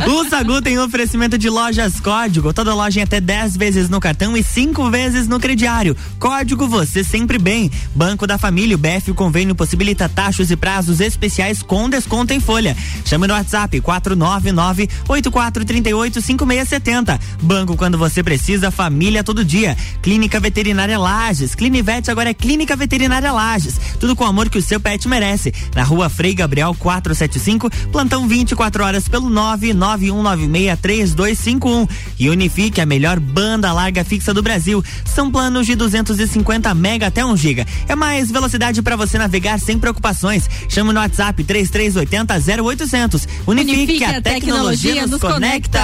O 0.06 0.28
Sagu 0.28 0.60
tem 0.60 0.78
oferecimento 0.78 1.38
de 1.38 1.48
lojas 1.48 2.00
Código. 2.00 2.52
Toda 2.52 2.74
loja 2.74 3.00
em 3.00 3.02
até 3.02 3.20
10 3.20 3.56
vezes 3.56 3.88
no 3.88 4.00
cartão 4.00 4.36
e 4.36 4.42
5 4.42 4.90
vezes 4.90 5.26
no 5.26 5.40
crediário. 5.40 5.96
Código 6.18 6.68
você 6.68 7.02
sempre 7.02 7.38
bem. 7.38 7.70
Banco 7.94 8.26
da 8.26 8.38
Família, 8.38 8.76
o 8.76 8.78
BF 8.78 9.10
o 9.10 9.14
convênio 9.14 9.54
possibilita 9.54 10.08
taxas 10.08 10.50
e 10.50 10.56
prazos 10.56 11.00
especiais 11.00 11.62
com 11.62 11.88
desconto 11.88 12.32
em 12.32 12.40
folha. 12.40 12.76
Chame 13.04 13.26
no 13.26 13.34
WhatsApp 13.34 13.80
499 13.80 14.88
8438 15.08 16.20
5670. 16.20 17.20
Banco 17.42 17.76
quando 17.76 17.98
você 17.98 18.22
precisa, 18.22 18.70
família 18.70 19.24
todo 19.24 19.44
dia. 19.44 19.76
Clínica 20.02 20.40
Veterinária 20.40 20.98
Lages. 20.98 21.54
Clinivete 21.54 22.07
agora 22.10 22.30
é 22.30 22.34
Clínica 22.34 22.74
Veterinária 22.76 23.30
Lages. 23.32 23.78
Tudo 23.98 24.14
com 24.16 24.24
o 24.24 24.26
amor 24.26 24.48
que 24.48 24.56
o 24.58 24.62
seu 24.62 24.80
pet 24.80 25.06
merece. 25.08 25.52
Na 25.74 25.82
rua 25.82 26.08
Frei 26.08 26.32
Gabriel 26.34 26.74
475, 26.78 27.68
plantão 27.90 28.28
24 28.28 28.84
horas 28.84 29.08
pelo 29.08 29.28
991963251. 29.30 31.88
E 32.18 32.30
Unifique, 32.30 32.80
a 32.80 32.86
melhor 32.86 33.20
banda 33.20 33.72
larga 33.72 34.04
fixa 34.04 34.34
do 34.34 34.42
Brasil. 34.42 34.84
São 35.04 35.30
planos 35.30 35.66
de 35.66 35.74
250 35.74 36.72
mega 36.74 37.08
até 37.08 37.24
1 37.24 37.36
giga. 37.36 37.66
É 37.86 37.94
mais 37.94 38.30
velocidade 38.30 38.80
para 38.82 38.96
você 38.96 39.16
navegar 39.18 39.60
sem 39.60 39.78
preocupações. 39.78 40.48
Chame 40.68 40.92
no 40.92 41.00
WhatsApp 41.00 41.42
3380 41.44 42.34
0800. 42.62 43.28
Unifique, 43.46 43.76
Unifique, 43.76 44.04
a, 44.04 44.20
tecnologia, 44.20 45.06
nos 45.06 45.20
conecta. 45.20 45.80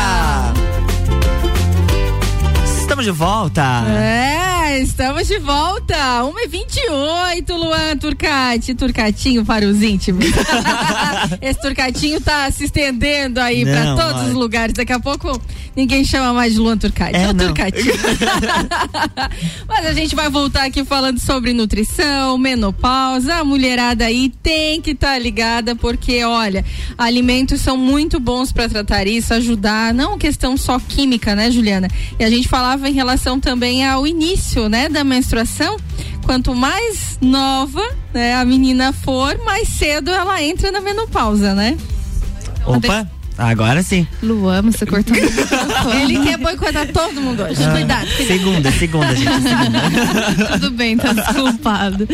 Estamos 2.81 3.07
de 3.07 3.11
volta. 3.11 3.63
É, 3.89 4.54
estamos 4.73 5.27
de 5.27 5.39
volta. 5.39 5.95
1h28, 6.23 7.49
Luan 7.51 7.97
Turcati. 7.97 8.75
Turcatinho 8.75 9.45
para 9.45 9.67
os 9.67 9.83
íntimos. 9.83 10.25
Esse 11.41 11.61
Turcatinho 11.61 12.21
tá 12.21 12.51
se 12.51 12.65
estendendo 12.65 13.41
aí 13.41 13.65
para 13.65 13.95
todos 13.97 14.23
olha. 14.23 14.29
os 14.29 14.35
lugares. 14.35 14.75
Daqui 14.75 14.93
a 14.93 15.01
pouco 15.01 15.41
ninguém 15.77 16.05
chama 16.05 16.33
mais 16.33 16.55
de 16.55 16.61
Luan 16.61 16.79
Turcati. 16.79 17.17
É, 17.17 17.25
É, 17.25 17.31
o. 17.31 17.35
Turcatinho. 17.35 17.95
Mas 19.67 19.87
a 19.87 19.93
gente 19.93 20.15
vai 20.15 20.29
voltar 20.29 20.65
aqui 20.65 20.85
falando 20.85 21.19
sobre 21.19 21.53
nutrição, 21.53 22.37
menopausa. 22.39 23.37
A 23.37 23.45
mulherada 23.45 24.05
aí 24.05 24.33
tem 24.43 24.81
que 24.81 24.93
estar 24.93 25.19
ligada, 25.19 25.75
porque, 25.75 26.23
olha, 26.25 26.65
alimentos 26.97 27.61
são 27.61 27.77
muito 27.77 28.21
bons 28.21 28.53
para 28.53 28.69
tratar 28.69 29.07
isso, 29.07 29.33
ajudar. 29.35 29.93
Não 29.95 30.19
questão 30.19 30.57
só 30.57 30.79
química, 30.79 31.35
né, 31.35 31.51
Juliana? 31.51 31.89
E 32.19 32.25
a 32.25 32.31
gente 32.31 32.49
falava 32.49 32.89
em 32.89 32.93
relação 32.93 33.41
também 33.41 33.87
ao 33.87 34.07
início, 34.07 34.54
né, 34.69 34.89
da 34.89 35.05
menstruação. 35.05 35.77
Quanto 36.25 36.55
mais 36.55 37.19
nova 37.21 37.83
né, 38.13 38.35
a 38.35 38.45
menina 38.45 38.93
for, 38.93 39.39
mais 39.45 39.69
cedo 39.69 40.11
ela 40.11 40.43
entra 40.43 40.73
na 40.73 40.81
menopausa, 40.81 41.55
né? 41.55 41.77
Opa, 42.67 43.11
agora 43.37 43.83
sim. 43.83 44.07
Luan, 44.23 44.63
você 44.63 44.87
cortou. 44.87 45.17
Ele 46.01 46.21
quer 46.21 46.39
boicotar 46.39 46.87
todo 46.93 47.21
mundo 47.21 47.43
hoje. 47.43 47.63
Ah, 47.63 47.73
Cuidado. 47.73 48.09
Segunda, 48.27 48.73
segunda, 48.73 49.15
gente. 49.15 49.43
Segunda. 49.43 50.49
Tudo 50.59 50.71
bem, 50.71 50.97
tá 50.97 51.13
desculpado. 51.13 52.09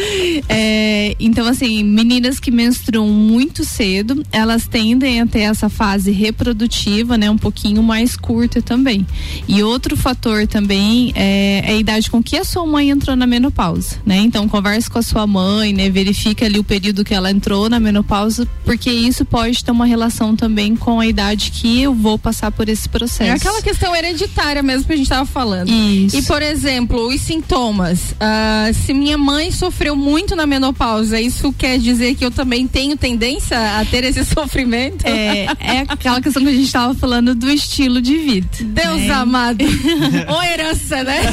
É, 0.49 1.15
então, 1.21 1.47
assim, 1.47 1.85
meninas 1.85 2.41
que 2.41 2.51
menstruam 2.51 3.09
muito 3.09 3.65
cedo, 3.65 4.25
elas 4.33 4.67
tendem 4.67 5.21
a 5.21 5.27
ter 5.27 5.41
essa 5.41 5.69
fase 5.69 6.11
reprodutiva, 6.11 7.17
né, 7.17 7.31
um 7.31 7.39
pouquinho 7.39 7.83
mais 7.83 8.17
curta 8.17 8.63
também. 8.63 9.07
E 9.47 9.63
outro 9.63 9.97
fator 9.97 10.47
também 10.47 11.13
é, 11.15 11.63
é 11.65 11.73
a 11.73 11.77
idade 11.77 12.11
com 12.11 12.23
que 12.23 12.37
a 12.37 12.45
sua 12.45 12.67
mãe 12.67 12.91
entrou 12.91 13.15
na 13.15 13.27
menopausa, 13.27 13.97
né? 14.05 14.19
Então, 14.19 14.49
converse 14.49 14.89
com 14.89 14.99
a 14.99 15.03
sua 15.03 15.27
mãe, 15.27 15.73
né, 15.73 15.91
verifica 15.91 16.47
ali 16.47 16.59
o 16.59 16.65
período 16.65 17.05
que 17.05 17.15
ela 17.15 17.31
entrou 17.31 17.69
na 17.69 17.79
menopausa, 17.79 18.47
porque 18.65 18.91
isso 18.91 19.25
pode 19.25 19.65
ter 19.65 19.71
uma 19.71 19.87
relação 19.87 20.35
também 20.35 20.75
com 20.77 21.01
a 21.01 21.07
idade 21.11 21.51
que 21.51 21.83
eu 21.83 21.95
vou 21.95 22.19
passar 22.19 22.51
por 22.51 22.69
esse 22.69 22.89
processo. 22.89 23.31
É 23.31 23.33
aquela 23.33 23.61
questão 23.63 23.95
hereditária 23.95 24.63
mesmo 24.63 24.87
que 24.87 24.93
a 24.93 24.97
gente 24.97 25.09
tava 25.09 25.27
falando. 25.27 25.69
Isso. 25.69 26.17
E, 26.17 26.23
por 26.23 26.43
exemplo, 26.43 27.09
os 27.09 27.21
sintomas. 27.21 28.15
Ah, 28.19 28.71
se 28.73 28.93
minha 28.93 29.19
mãe 29.19 29.51
sofreu 29.51 29.95
muito 29.95 30.35
na 30.35 30.47
menopausa, 30.47 31.21
isso 31.21 31.53
quer 31.53 31.79
dizer 31.79 32.15
que 32.15 32.25
eu 32.25 32.31
também 32.31 32.67
tenho 32.67 32.97
tendência 32.97 33.59
a 33.79 33.85
ter 33.85 34.05
esse 34.05 34.25
sofrimento? 34.33 35.07
É, 35.07 35.47
é 35.61 35.85
aquela 35.89 36.21
questão 36.21 36.43
que 36.43 36.49
a 36.49 36.53
gente 36.53 36.67
estava 36.67 36.95
falando 36.95 37.35
do 37.35 37.51
estilo 37.51 38.01
de 38.01 38.17
vida. 38.17 38.49
Deus 38.61 39.03
né? 39.03 39.11
amado. 39.11 39.65
Ou 40.29 40.43
herança, 40.43 41.03
né? 41.03 41.21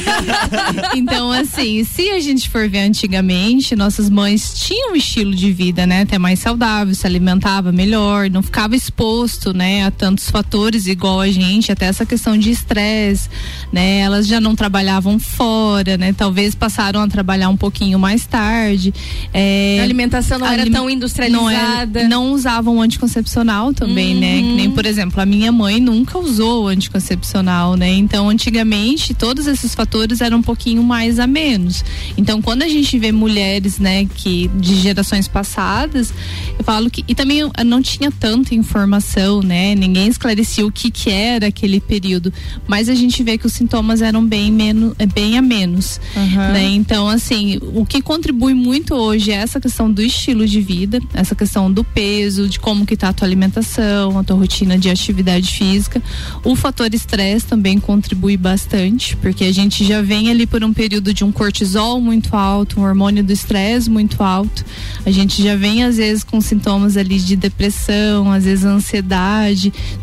Então, 0.96 1.32
assim, 1.32 1.84
se 1.84 2.10
a 2.10 2.20
gente 2.20 2.50
for 2.50 2.68
ver 2.70 2.80
antigamente, 2.80 3.76
nossas 3.76 4.10
mães 4.10 4.54
tinham 4.56 4.94
um 4.94 4.96
estilo 4.96 5.34
de 5.34 5.52
vida, 5.52 5.86
né? 5.86 6.02
Até 6.02 6.18
mais 6.18 6.40
saudável, 6.40 6.94
se 6.96 7.06
alimentava 7.06 7.72
melhor, 7.72 8.30
não 8.30 8.42
ficava 8.42 8.76
exposto, 8.76 9.54
né? 9.54 9.67
A 9.86 9.92
tantos 9.92 10.30
fatores 10.30 10.88
igual 10.88 11.20
a 11.20 11.30
gente, 11.32 11.72
até 11.72 11.86
essa 11.86 12.06
questão 12.06 12.38
de 12.38 12.50
estresse, 12.52 13.30
né? 13.72 14.00
Elas 14.00 14.26
já 14.28 14.40
não 14.42 14.56
trabalhavam 14.56 15.20
fora, 15.20 15.98
né? 15.98 16.14
Talvez 16.14 16.56
passaram 16.56 17.02
a 17.02 17.08
trabalhar 17.08 17.50
um 17.50 17.58
pouquinho 17.58 17.98
mais 18.00 18.26
tarde. 18.26 18.94
É, 19.34 19.78
A 19.80 19.84
alimentação 19.84 20.40
não 20.40 20.48
era 20.48 20.62
alime- 20.62 20.76
tão 20.76 20.90
industrializada. 20.90 21.38
Não, 21.86 22.00
era- 22.00 22.10
não 22.10 22.32
usavam 22.32 22.82
anticoncepcional 22.82 23.74
também, 23.74 24.16
né? 24.16 24.38
Que 24.42 24.54
nem, 24.56 24.72
por 24.72 24.86
exemplo, 24.86 25.22
a 25.22 25.26
minha 25.26 25.52
mãe 25.52 25.80
nunca 25.80 26.18
usou 26.18 26.68
anticoncepcional, 26.68 27.76
né? 27.76 27.90
Então, 27.90 28.30
antigamente, 28.30 29.14
todos 29.14 29.48
esses 29.48 29.74
fatores 29.76 30.22
eram 30.22 30.38
um 30.40 30.42
pouquinho 30.44 30.84
mais 30.84 31.20
a 31.20 31.28
menos. 31.28 31.84
Então, 32.18 32.42
quando 32.42 32.64
a 32.64 32.68
gente 32.68 32.98
vê 33.00 33.12
mulheres, 33.12 33.80
né, 33.80 34.06
que 34.06 34.50
de 34.56 34.76
gerações 34.76 35.28
passadas, 35.28 36.14
eu 36.58 36.64
falo 36.64 36.90
que 36.90 37.04
e 37.08 37.16
também 37.16 37.40
não 37.66 37.82
tinha 37.82 38.12
tanta 38.12 38.54
informação, 38.56 39.42
né? 39.42 39.57
Ninguém 39.76 40.08
esclarecia 40.08 40.66
o 40.66 40.72
que 40.72 40.92
que 40.92 41.10
era 41.10 41.48
aquele 41.48 41.80
período, 41.80 42.34
mas 42.68 42.90
a 42.90 42.96
gente 42.96 43.24
vê 43.24 43.38
que 43.38 43.46
os 43.46 43.54
sintomas 43.54 44.02
eram 44.02 44.26
bem 44.26 44.52
menos, 44.52 44.94
é, 45.00 45.06
bem 45.06 45.38
a 45.38 45.42
menos, 45.42 46.00
Aham. 46.16 46.52
né? 46.54 46.64
Então, 46.70 47.08
assim, 47.08 47.60
o 47.74 47.86
que 47.86 48.02
contribui 48.02 48.54
muito 48.54 48.94
hoje 48.94 49.32
é 49.32 49.36
essa 49.36 49.60
questão 49.60 49.92
do 49.92 50.02
estilo 50.02 50.46
de 50.46 50.62
vida, 50.62 51.00
essa 51.14 51.36
questão 51.36 51.72
do 51.72 51.84
peso, 51.84 52.48
de 52.48 52.60
como 52.60 52.86
que 52.86 52.96
tá 52.96 53.10
a 53.10 53.14
tua 53.14 53.28
alimentação, 53.28 54.18
a 54.18 54.24
tua 54.24 54.36
rotina 54.36 54.78
de 54.78 54.90
atividade 54.90 55.52
física. 55.52 56.02
O 56.44 56.56
fator 56.56 56.94
estresse 56.94 57.46
também 57.46 57.80
contribui 57.80 58.38
bastante, 58.38 59.16
porque 59.18 59.46
a 59.46 59.54
gente 59.54 59.86
já 59.86 60.02
vem 60.02 60.30
ali 60.30 60.46
por 60.46 60.64
um 60.64 60.74
período 60.74 61.14
de 61.14 61.24
um 61.24 61.32
cortisol 61.32 62.00
muito 62.02 62.36
alto, 62.36 62.80
um 62.80 62.84
hormônio 62.84 63.24
do 63.24 63.32
estresse 63.32 63.90
muito 63.90 64.22
alto. 64.24 64.66
A 65.06 65.12
gente 65.12 65.42
já 65.42 65.56
vem 65.56 65.84
às 65.84 65.98
vezes 65.98 66.24
com 66.24 66.40
sintomas 66.42 66.98
ali 66.98 67.20
de 67.20 67.36
depressão, 67.36 68.32
às 68.32 68.44
vezes 68.44 68.66
ansiedade. 68.66 69.47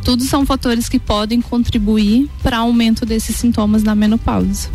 Tudo 0.04 0.24
são 0.24 0.46
fatores 0.46 0.88
que 0.88 0.98
podem 0.98 1.40
contribuir 1.40 2.28
para 2.42 2.58
aumento 2.58 3.04
desses 3.04 3.36
sintomas 3.36 3.82
na 3.82 3.94
menopausa. 3.94 4.68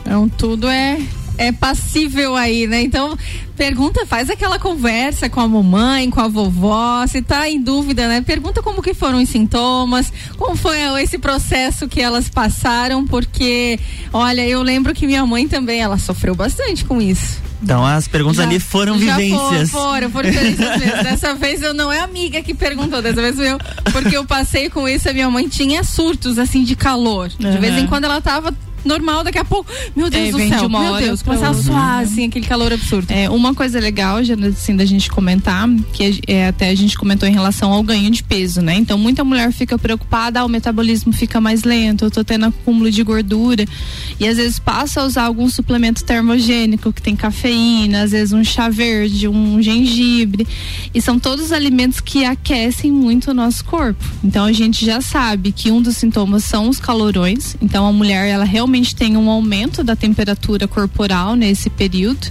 Então, 0.00 0.28
tudo 0.28 0.68
é 0.68 0.98
é 1.36 1.50
passível 1.52 2.36
aí, 2.36 2.66
né? 2.66 2.82
Então, 2.82 3.16
pergunta, 3.56 4.04
faz 4.06 4.30
aquela 4.30 4.58
conversa 4.58 5.28
com 5.28 5.40
a 5.40 5.48
mamãe, 5.48 6.10
com 6.10 6.20
a 6.20 6.28
vovó, 6.28 7.06
se 7.06 7.22
tá 7.22 7.48
em 7.48 7.60
dúvida, 7.60 8.08
né? 8.08 8.20
Pergunta 8.20 8.62
como 8.62 8.82
que 8.82 8.94
foram 8.94 9.22
os 9.22 9.28
sintomas, 9.28 10.12
como 10.36 10.56
foi 10.56 10.78
esse 11.02 11.18
processo 11.18 11.88
que 11.88 12.00
elas 12.00 12.28
passaram, 12.28 13.06
porque, 13.06 13.78
olha, 14.12 14.46
eu 14.46 14.62
lembro 14.62 14.94
que 14.94 15.06
minha 15.06 15.24
mãe 15.26 15.46
também, 15.48 15.80
ela 15.80 15.98
sofreu 15.98 16.34
bastante 16.34 16.84
com 16.84 17.00
isso. 17.00 17.42
Então 17.62 17.84
as 17.84 18.06
perguntas 18.06 18.36
Já- 18.38 18.42
ali 18.44 18.60
foram 18.60 18.98
vivências. 18.98 19.70
for- 19.70 19.80
Foram, 19.80 20.10
foram 20.10 20.30
vivências 20.30 20.78
mesmo. 20.78 21.02
Dessa 21.02 21.34
vez 21.34 21.62
eu 21.62 21.72
não 21.72 21.90
é 21.90 22.00
amiga 22.00 22.42
que 22.42 22.52
perguntou, 22.52 23.00
dessa 23.00 23.22
vez 23.22 23.38
eu. 23.38 23.58
Porque 23.90 24.14
eu 24.14 24.24
passei 24.26 24.68
com 24.68 24.86
isso, 24.86 25.08
a 25.08 25.14
minha 25.14 25.30
mãe 25.30 25.48
tinha 25.48 25.82
surtos 25.82 26.38
assim 26.38 26.62
de 26.62 26.76
calor. 26.76 27.28
De 27.30 27.46
Aham. 27.46 27.58
vez 27.60 27.78
em 27.78 27.86
quando 27.86 28.04
ela 28.04 28.20
tava 28.20 28.54
normal, 28.86 29.24
daqui 29.24 29.38
a 29.38 29.44
pouco, 29.44 29.70
meu 29.94 30.10
Deus 30.10 30.28
É, 30.28 30.32
do 30.32 30.38
céu, 30.38 30.58
de 30.60 30.66
uma 30.66 30.80
meu 30.80 30.92
hora 30.92 31.04
Deus, 31.04 31.22
começar 31.22 31.50
a 31.50 31.54
suar, 31.54 32.00
assim, 32.00 32.26
aquele 32.26 32.46
calor 32.46 32.72
absurdo. 32.72 33.10
É, 33.10 33.28
uma 33.30 33.54
coisa 33.54 33.78
legal, 33.80 34.22
já, 34.22 34.34
assim, 34.34 34.76
da 34.76 34.84
gente 34.84 35.10
comentar, 35.10 35.68
que 35.92 36.20
é, 36.26 36.48
até 36.48 36.68
a 36.68 36.74
gente 36.74 36.96
comentou 36.96 37.28
em 37.28 37.32
relação 37.32 37.72
ao 37.72 37.82
ganho 37.82 38.10
de 38.10 38.22
peso, 38.22 38.60
né? 38.60 38.74
Então, 38.74 38.98
muita 38.98 39.24
mulher 39.24 39.52
fica 39.52 39.78
preocupada, 39.78 40.40
ah, 40.40 40.44
o 40.44 40.48
metabolismo 40.48 41.12
fica 41.12 41.40
mais 41.40 41.64
lento, 41.64 42.04
eu 42.04 42.10
tô 42.10 42.24
tendo 42.24 42.46
acúmulo 42.46 42.90
de 42.90 43.02
gordura. 43.02 43.64
E 44.18 44.26
às 44.26 44.36
vezes 44.36 44.58
passa 44.58 45.00
a 45.00 45.04
usar 45.04 45.24
algum 45.24 45.48
suplemento 45.48 46.04
termogênico 46.04 46.92
que 46.92 47.02
tem 47.02 47.16
cafeína, 47.16 48.02
às 48.02 48.10
vezes 48.10 48.32
um 48.32 48.44
chá 48.44 48.68
verde, 48.68 49.28
um 49.28 49.60
gengibre. 49.62 50.46
E 50.94 51.00
são 51.00 51.18
todos 51.18 51.52
alimentos 51.52 52.00
que 52.00 52.24
aquecem 52.24 52.90
muito 52.90 53.30
o 53.30 53.34
nosso 53.34 53.64
corpo. 53.64 54.04
Então, 54.22 54.44
a 54.44 54.52
gente 54.52 54.84
já 54.84 55.00
sabe 55.00 55.52
que 55.52 55.70
um 55.70 55.80
dos 55.80 55.96
sintomas 55.96 56.44
são 56.44 56.68
os 56.68 56.78
calorões. 56.78 57.56
Então, 57.60 57.86
a 57.86 57.92
mulher, 57.92 58.28
ela 58.28 58.44
realmente 58.44 58.73
tem 58.82 59.16
um 59.16 59.30
aumento 59.30 59.84
da 59.84 59.94
temperatura 59.94 60.66
corporal 60.66 61.34
nesse 61.36 61.70
período. 61.70 62.26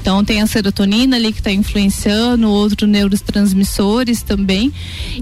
Então 0.00 0.24
tem 0.24 0.42
a 0.42 0.46
serotonina 0.46 1.16
ali 1.16 1.32
que 1.32 1.40
está 1.40 1.52
influenciando, 1.52 2.48
outros 2.48 2.88
neurotransmissores 2.88 4.22
também. 4.22 4.72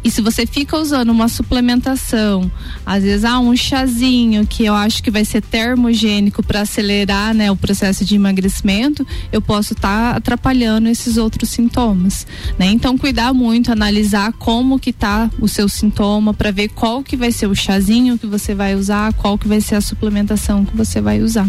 E 0.03 0.11
se 0.11 0.21
você 0.21 0.47
fica 0.47 0.77
usando 0.77 1.11
uma 1.11 1.29
suplementação, 1.29 2.51
às 2.87 3.03
vezes 3.03 3.25
ah, 3.25 3.39
um 3.39 3.55
chazinho 3.55 4.47
que 4.47 4.65
eu 4.65 4.75
acho 4.75 5.03
que 5.03 5.11
vai 5.11 5.25
ser 5.25 5.43
termogênico 5.43 6.43
para 6.43 6.63
acelerar, 6.63 7.35
né, 7.35 7.51
o 7.51 7.57
processo 7.57 8.05
de 8.05 8.15
emagrecimento, 8.15 9.07
eu 9.31 9.43
posso 9.43 9.75
estar 9.75 10.17
atrapalhando 10.17 10.89
esses 10.89 11.17
outros 11.17 11.51
sintomas, 11.51 12.27
né? 12.59 12.67
Então 12.67 12.97
cuidar 12.97 13.33
muito, 13.33 13.71
analisar 13.71 14.33
como 14.33 14.79
que 14.79 14.93
tá 14.93 15.31
o 15.41 15.49
seu 15.49 15.69
sintoma 15.69 16.33
para 16.33 16.51
ver 16.51 16.69
qual 16.69 17.03
que 17.03 17.17
vai 17.17 17.31
ser 17.33 17.47
o 17.47 17.55
chazinho 17.55 18.19
que 18.19 18.27
você 18.27 18.55
vai 18.55 18.75
usar, 18.75 19.13
qual 19.15 19.37
que 19.37 19.49
vai 19.49 19.61
ser 19.61 19.75
a 19.75 19.81
suplementação 19.81 20.62
que 20.65 20.77
você 20.77 21.01
vai 21.01 21.21
usar. 21.21 21.49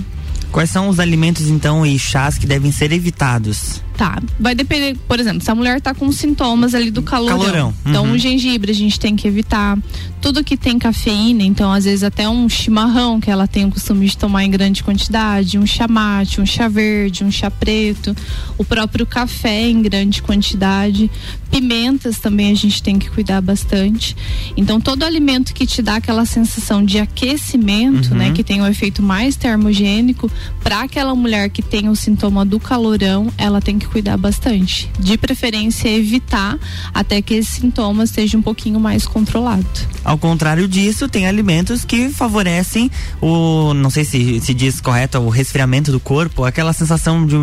Quais 0.51 0.69
são 0.69 0.87
os 0.87 0.99
alimentos, 0.99 1.47
então, 1.47 1.85
e 1.85 1.97
chás 1.97 2.37
que 2.37 2.45
devem 2.45 2.71
ser 2.71 2.91
evitados? 2.91 3.81
Tá, 3.97 4.19
vai 4.39 4.55
depender, 4.55 4.97
por 5.07 5.19
exemplo, 5.19 5.41
se 5.43 5.51
a 5.51 5.55
mulher 5.55 5.79
tá 5.79 5.93
com 5.93 6.11
sintomas 6.11 6.73
ali 6.73 6.89
do 6.89 7.03
calorão. 7.03 7.37
Calorão, 7.39 7.73
Então, 7.85 8.05
uhum. 8.05 8.13
o 8.13 8.17
gengibre 8.17 8.71
a 8.71 8.75
gente 8.75 8.99
tem 8.99 9.15
que 9.15 9.27
evitar. 9.27 9.77
Tudo 10.19 10.43
que 10.43 10.55
tem 10.57 10.79
cafeína, 10.79 11.43
então, 11.43 11.71
às 11.71 11.83
vezes 11.83 12.01
até 12.01 12.27
um 12.27 12.47
chimarrão 12.49 13.19
que 13.19 13.29
ela 13.29 13.45
tem 13.45 13.65
o 13.65 13.69
costume 13.69 14.07
de 14.07 14.17
tomar 14.17 14.45
em 14.45 14.49
grande 14.49 14.81
quantidade, 14.83 15.59
um 15.59 15.65
chá 15.65 15.85
mate, 15.87 16.39
um 16.41 16.45
chá 16.45 16.67
verde, 16.67 17.23
um 17.23 17.29
chá 17.31 17.51
preto, 17.51 18.15
o 18.57 18.63
próprio 18.63 19.05
café 19.05 19.69
em 19.69 19.81
grande 19.81 20.21
quantidade. 20.23 21.11
Pimentas 21.51 22.17
também 22.19 22.51
a 22.51 22.55
gente 22.55 22.81
tem 22.81 22.97
que 22.97 23.09
cuidar 23.11 23.41
bastante. 23.41 24.15
Então, 24.57 24.79
todo 24.81 25.03
alimento 25.03 25.53
que 25.53 25.67
te 25.67 25.81
dá 25.81 25.97
aquela 25.97 26.25
sensação 26.25 26.83
de 26.83 26.97
aquecimento, 26.99 28.11
Uhum. 28.11 28.17
né, 28.17 28.31
que 28.31 28.43
tem 28.43 28.61
um 28.61 28.67
efeito 28.67 29.03
mais 29.03 29.35
termogênico, 29.35 30.31
para 30.63 30.81
aquela 30.81 31.13
mulher 31.13 31.49
que 31.49 31.61
tem 31.61 31.89
o 31.89 31.95
sintoma 31.95 32.43
do 32.45 32.59
calorão, 32.59 33.27
ela 33.37 33.61
tem 33.61 33.77
que 33.77 33.82
cuidar 33.87 34.17
bastante. 34.17 34.89
De 34.99 35.17
preferência, 35.17 35.89
evitar 35.89 36.57
até 36.93 37.21
que 37.21 37.33
esse 37.35 37.61
sintoma 37.61 38.03
esteja 38.03 38.37
um 38.37 38.41
pouquinho 38.41 38.79
mais 38.79 39.05
controlado. 39.05 39.65
Ao 40.03 40.17
contrário 40.17 40.67
disso, 40.67 41.07
tem 41.07 41.27
alimentos 41.27 41.85
que 41.85 42.09
favorecem 42.09 42.89
o, 43.21 43.73
não 43.73 43.89
sei 43.89 44.03
se 44.05 44.39
se 44.41 44.53
diz 44.53 44.81
correto, 44.81 45.17
o 45.19 45.29
resfriamento 45.29 45.91
do 45.91 45.99
corpo, 45.99 46.43
aquela 46.43 46.73
sensação 46.73 47.25
de, 47.25 47.35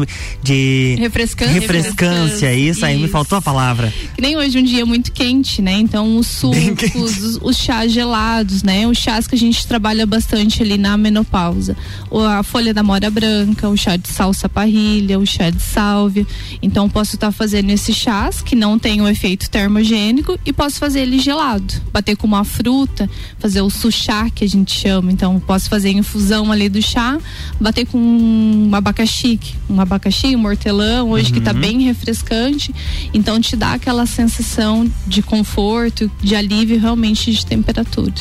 de 0.43 0.97
Refrescância. 0.99 1.53
refrescância, 1.61 2.55
isso 2.55 2.85
aí 2.85 2.97
me 2.97 3.05
Isso. 3.05 3.13
faltou 3.13 3.39
a 3.39 3.43
palavra. 3.43 3.93
Que 4.15 4.21
nem 4.23 4.37
hoje 4.37 4.59
um 4.59 4.63
dia 4.63 4.85
muito 4.85 5.13
quente, 5.13 5.63
né? 5.63 5.73
Então 5.75 6.17
os 6.19 6.27
sucos, 6.27 6.95
os, 6.95 7.39
os 7.43 7.57
chás 7.57 7.93
gelados, 7.93 8.63
né? 8.63 8.87
Os 8.87 8.99
chás 8.99 9.27
que 9.27 9.35
a 9.35 9.39
gente 9.39 9.67
trabalha 9.67 10.05
bastante 10.07 10.63
ali 10.63 10.77
na 10.77 10.97
menopausa. 10.97 11.77
O- 12.11 12.21
a 12.21 12.43
folha 12.43 12.73
da 12.75 12.83
mora 12.83 13.11
branca, 13.11 13.69
o 13.69 13.77
chá 13.77 13.97
de 13.97 14.09
salsa 14.09 14.49
parrilha, 14.49 15.19
o 15.19 15.27
chá 15.27 15.51
de 15.51 15.61
sálvia. 15.63 16.27
Então 16.63 16.89
posso 16.89 17.15
estar 17.17 17.33
fazendo 17.33 17.71
esses 17.71 17.97
chás 17.97 18.41
que 18.43 18.55
não 18.55 18.79
tem 18.79 19.01
o 19.01 19.09
efeito 19.09 19.49
termogênico 19.51 20.39
e 20.45 20.53
posso 20.53 20.79
fazer 20.79 21.01
ele 21.01 21.19
gelado. 21.19 21.73
Bater 21.93 22.17
com 22.17 22.27
uma 22.27 22.45
fruta, 22.45 23.09
fazer 23.39 23.61
o 23.63 23.71
suchá 23.71 24.29
que 24.31 24.45
a 24.45 24.49
gente 24.49 24.73
chama. 24.79 25.11
Então 25.13 25.41
posso 25.41 25.69
fazer 25.69 25.91
infusão 25.91 26.51
ali 26.53 26.69
do 26.69 26.81
chá, 26.83 27.19
bater 27.61 27.87
com 27.87 27.99
um 27.99 28.71
abacaxi, 28.75 29.39
um 29.69 29.81
abacaxi, 29.81 30.35
um 30.37 30.45
hortelã, 30.47 31.03
hoje 31.05 31.33
que 31.33 31.41
tá 31.41 31.53
Uhum. 31.53 31.61
bem 31.61 31.83
refrescante. 31.83 32.75
Então 33.15 33.41
te 33.41 33.57
dá 33.57 33.73
aquela 33.75 34.07
sensação 34.07 34.91
de 35.07 35.23
conforto, 35.23 36.11
de 36.23 36.35
alívio 36.35 36.79
realmente 36.81 37.33
de 37.33 37.45
temperatura. 37.47 38.13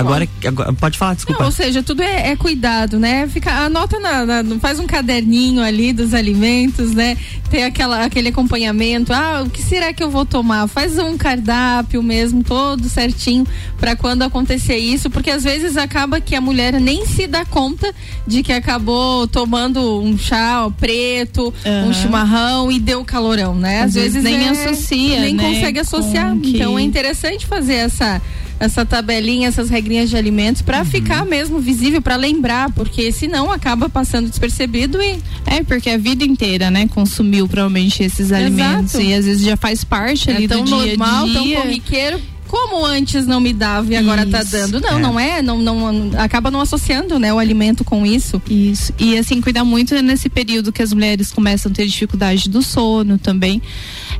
Agora, 0.00 0.28
agora 0.46 0.72
pode 0.74 0.98
falar, 0.98 1.14
desculpa. 1.14 1.40
Não, 1.40 1.46
ou 1.46 1.52
seja, 1.52 1.82
tudo 1.82 2.02
é, 2.02 2.28
é 2.32 2.36
cuidado, 2.36 2.98
né? 2.98 3.26
Fica, 3.28 3.50
anota 3.64 3.98
na, 3.98 4.42
na- 4.42 4.58
faz 4.60 4.78
um 4.78 4.86
caderninho 4.86 5.62
ali 5.62 5.92
dos 5.92 6.12
alimentos, 6.12 6.92
né? 6.92 7.16
Tem 7.50 7.64
aquela, 7.64 8.04
aquele 8.04 8.28
acompanhamento. 8.28 9.12
Ah, 9.12 9.42
o 9.46 9.50
que 9.50 9.62
será 9.62 9.92
que 9.92 10.02
eu 10.02 10.10
vou 10.10 10.26
tomar? 10.26 10.66
Faz 10.68 10.98
um 10.98 11.16
cardápio 11.16 12.02
mesmo, 12.02 12.44
todo 12.44 12.88
certinho, 12.88 13.46
para 13.78 13.96
quando 13.96 14.22
acontecer 14.22 14.76
isso, 14.76 15.08
porque 15.08 15.30
às 15.30 15.44
vezes 15.44 15.76
acaba 15.76 16.20
que 16.20 16.34
a 16.34 16.40
mulher 16.40 16.78
nem 16.80 17.06
se 17.06 17.26
dá 17.26 17.44
conta 17.44 17.92
de 18.26 18.42
que 18.42 18.52
acabou 18.52 19.26
tomando 19.26 20.02
um 20.02 20.18
chá 20.18 20.68
preto, 20.78 21.54
um 21.64 21.70
Aham. 21.70 21.92
chimarrão 21.94 22.70
e 22.72 22.78
deu 22.78 23.04
calorão, 23.04 23.54
né? 23.54 23.82
Às 23.82 23.94
vezes 23.94 24.22
nem 24.22 24.48
associa, 24.48 25.20
nem 25.20 25.34
né, 25.34 25.42
consegue 25.42 25.78
associar. 25.78 26.36
que- 26.36 26.56
Então 26.56 26.78
é 26.78 26.82
interessante 26.82 27.46
fazer 27.46 27.74
essa 27.76 28.20
essa 28.58 28.84
tabelinha, 28.84 29.48
essas 29.48 29.68
regrinhas 29.68 30.08
de 30.10 30.16
alimentos 30.16 30.62
para 30.62 30.84
ficar 30.84 31.24
mesmo 31.26 31.58
visível, 31.60 32.00
para 32.00 32.16
lembrar, 32.16 32.70
porque 32.72 33.12
senão 33.12 33.50
acaba 33.50 33.88
passando 33.88 34.28
despercebido 34.28 35.00
e 35.02 35.18
É, 35.46 35.62
porque 35.62 35.90
a 35.90 35.98
vida 35.98 36.24
inteira, 36.24 36.70
né, 36.70 36.88
consumiu 36.88 37.46
provavelmente 37.46 38.02
esses 38.02 38.32
alimentos 38.32 38.94
e 38.94 39.12
às 39.12 39.24
vezes 39.24 39.44
já 39.44 39.56
faz 39.56 39.84
parte 39.84 40.30
ali 40.30 40.44
é 40.44 40.48
tão 40.48 40.64
do 40.64 40.66
dia 40.66 40.96
normal, 40.96 41.24
a 41.24 41.28
dia. 41.28 41.34
tão 41.34 41.62
corriqueiro. 41.62 42.20
Como 42.48 42.84
antes 42.86 43.26
não 43.26 43.40
me 43.40 43.52
dava 43.52 43.92
e 43.92 43.96
agora 43.96 44.24
tá 44.24 44.40
Isso, 44.40 44.52
dando. 44.52 44.80
Não, 44.80 44.98
é. 44.98 45.00
não 45.00 45.20
é, 45.20 45.42
não, 45.42 45.58
não 45.58 46.10
acaba 46.16 46.48
não 46.48 46.60
associando, 46.60 47.18
né, 47.18 47.32
o 47.34 47.38
alimento 47.38 47.84
com 47.84 48.06
isso. 48.06 48.40
Isso. 48.48 48.92
E 48.98 49.18
assim, 49.18 49.40
cuidar 49.40 49.64
muito 49.64 50.00
nesse 50.00 50.28
período 50.28 50.72
que 50.72 50.80
as 50.80 50.92
mulheres 50.92 51.32
começam 51.32 51.70
a 51.72 51.74
ter 51.74 51.86
dificuldade 51.86 52.48
do 52.48 52.62
sono 52.62 53.18
também. 53.18 53.60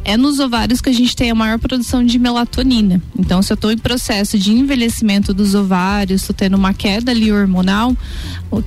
É 0.09 0.16
nos 0.16 0.38
ovários 0.38 0.81
que 0.81 0.88
a 0.88 0.92
gente 0.92 1.16
tem 1.16 1.33
a 1.33 1.35
maior 1.35 1.59
produção 1.59 2.07
de 2.07 2.16
melatonina. 2.16 3.03
Então, 3.19 3.42
se 3.42 3.53
eu 3.53 3.57
estou 3.57 3.73
em 3.73 3.77
processo 3.77 4.38
de 4.38 4.53
envelhecimento 4.53 5.35
dos 5.35 5.53
ovários, 5.53 6.21
estou 6.21 6.33
tendo 6.33 6.57
uma 6.57 6.73
queda 6.73 7.11
ali 7.11 7.33
hormonal, 7.33 7.92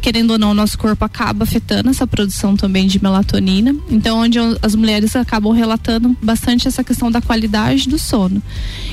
querendo 0.01 0.31
ou 0.31 0.37
não, 0.37 0.51
o 0.51 0.53
nosso 0.53 0.77
corpo 0.77 1.05
acaba 1.05 1.45
afetando 1.45 1.89
essa 1.89 2.05
produção 2.05 2.57
também 2.57 2.87
de 2.87 3.01
melatonina. 3.01 3.73
Então, 3.89 4.19
onde 4.19 4.37
as 4.61 4.75
mulheres 4.75 5.15
acabam 5.15 5.53
relatando 5.53 6.13
bastante 6.21 6.67
essa 6.67 6.83
questão 6.83 7.09
da 7.09 7.21
qualidade 7.21 7.87
do 7.87 7.97
sono. 7.97 8.43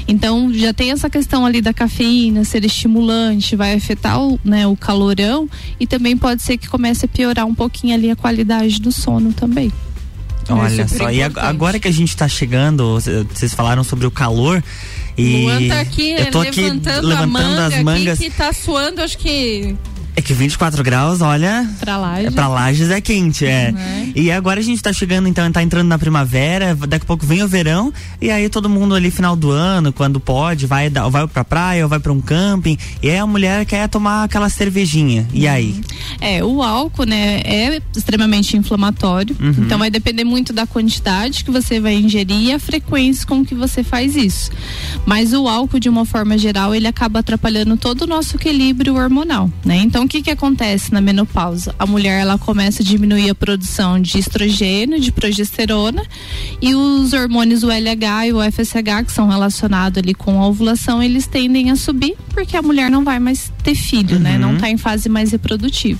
Então, 0.06 0.54
já 0.54 0.72
tem 0.72 0.92
essa 0.92 1.10
questão 1.10 1.44
ali 1.44 1.60
da 1.60 1.74
cafeína 1.74 2.44
ser 2.44 2.64
estimulante, 2.64 3.56
vai 3.56 3.74
afetar 3.74 4.22
o, 4.22 4.38
né, 4.44 4.64
o 4.68 4.76
calorão 4.76 5.48
e 5.80 5.86
também 5.86 6.16
pode 6.16 6.42
ser 6.42 6.58
que 6.58 6.68
comece 6.68 7.06
a 7.06 7.08
piorar 7.08 7.44
um 7.44 7.56
pouquinho 7.56 7.92
ali 7.92 8.08
a 8.08 8.14
qualidade 8.14 8.80
do 8.80 8.92
sono 8.92 9.32
também. 9.32 9.72
Olha 10.48 10.82
É 10.82 10.86
só, 10.86 11.10
e 11.10 11.20
importante. 11.20 11.46
agora 11.46 11.78
que 11.78 11.88
a 11.88 11.92
gente 11.92 12.16
tá 12.16 12.28
chegando, 12.28 12.98
vocês 13.32 13.52
falaram 13.54 13.82
sobre 13.82 14.06
o 14.06 14.10
calor 14.10 14.62
e 15.18 15.42
Luan 15.44 15.68
tá 15.68 15.80
aqui 15.80 16.10
eu 16.12 16.30
tô 16.30 16.40
aqui 16.40 16.60
levantando, 16.60 17.06
levantando 17.06 17.22
a 17.22 17.26
manga 17.26 17.66
as 17.66 17.82
mangas. 17.82 18.18
aqui 18.20 18.30
que 18.30 18.36
tá 18.36 18.52
suando, 18.52 19.00
acho 19.00 19.18
que 19.18 19.74
É 20.18 20.22
que 20.22 20.32
24 20.32 20.82
graus, 20.82 21.20
olha, 21.20 21.68
Pra 21.78 21.98
lá. 21.98 22.20
é 22.22 22.30
pra 22.30 22.48
Lages 22.48 22.88
é 22.90 23.02
quente, 23.02 23.44
é. 23.44 23.70
Né? 23.70 24.12
E 24.14 24.32
agora 24.32 24.60
a 24.60 24.62
gente 24.62 24.80
tá 24.82 24.90
chegando, 24.90 25.28
então, 25.28 25.50
tá 25.52 25.62
entrando 25.62 25.88
na 25.88 25.98
primavera, 25.98 26.74
daqui 26.74 27.04
a 27.04 27.06
pouco 27.06 27.26
vem 27.26 27.42
o 27.42 27.48
verão, 27.48 27.92
e 28.20 28.30
aí 28.30 28.48
todo 28.48 28.66
mundo 28.68 28.94
ali 28.94 29.10
final 29.10 29.36
do 29.36 29.50
ano, 29.50 29.92
quando 29.92 30.18
pode, 30.18 30.64
vai, 30.64 30.88
vai 30.88 31.26
pra 31.28 31.44
praia 31.44 31.84
ou 31.84 31.88
vai 31.88 31.98
pra 32.00 32.10
um 32.12 32.20
camping, 32.22 32.78
e 33.02 33.10
aí 33.10 33.18
a 33.18 33.26
mulher 33.26 33.66
quer 33.66 33.86
tomar 33.90 34.24
aquela 34.24 34.48
cervejinha. 34.48 35.28
E 35.34 35.46
aí? 35.46 35.78
É, 36.18 36.42
o 36.42 36.62
álcool, 36.62 37.04
né, 37.04 37.42
é 37.44 37.82
extremamente 37.94 38.56
inflamatório. 38.56 39.36
Uhum. 39.38 39.50
Então 39.66 39.78
vai 39.78 39.90
depender 39.90 40.24
muito 40.24 40.50
da 40.50 40.66
quantidade 40.66 41.44
que 41.44 41.50
você 41.50 41.78
vai 41.78 41.94
ingerir 41.94 42.36
e 42.40 42.52
a 42.52 42.58
frequência 42.58 43.26
com 43.26 43.44
que 43.44 43.54
você 43.54 43.82
faz 43.84 44.16
isso. 44.16 44.50
Mas 45.04 45.34
o 45.34 45.46
álcool, 45.46 45.78
de 45.78 45.90
uma 45.90 46.06
forma 46.06 46.38
geral, 46.38 46.74
ele 46.74 46.86
acaba 46.86 47.18
atrapalhando 47.18 47.76
todo 47.76 48.02
o 48.02 48.06
nosso 48.06 48.36
equilíbrio 48.36 48.94
hormonal, 48.96 49.50
né? 49.62 49.76
Então 49.76 50.05
o 50.06 50.08
que 50.08 50.22
que 50.22 50.30
acontece 50.30 50.92
na 50.92 51.00
menopausa? 51.00 51.74
A 51.78 51.84
mulher 51.84 52.20
ela 52.20 52.38
começa 52.38 52.80
a 52.82 52.86
diminuir 52.86 53.28
a 53.28 53.34
produção 53.34 54.00
de 54.00 54.18
estrogênio, 54.18 55.00
de 55.00 55.10
progesterona 55.10 56.02
e 56.62 56.74
os 56.74 57.12
hormônios 57.12 57.64
o 57.64 57.70
LH 57.70 58.28
e 58.28 58.32
o 58.32 58.40
FSH 58.40 59.04
que 59.04 59.12
são 59.12 59.28
relacionados 59.28 59.98
ali 59.98 60.14
com 60.14 60.40
a 60.40 60.46
ovulação, 60.46 61.02
eles 61.02 61.26
tendem 61.26 61.70
a 61.70 61.76
subir 61.76 62.16
porque 62.28 62.56
a 62.56 62.62
mulher 62.62 62.88
não 62.88 63.02
vai 63.02 63.18
mais 63.18 63.52
ter 63.66 63.74
filho, 63.74 64.20
né? 64.20 64.38
Não 64.38 64.56
tá 64.58 64.70
em 64.70 64.76
fase 64.76 65.08
mais 65.08 65.32
reprodutiva. 65.32 65.98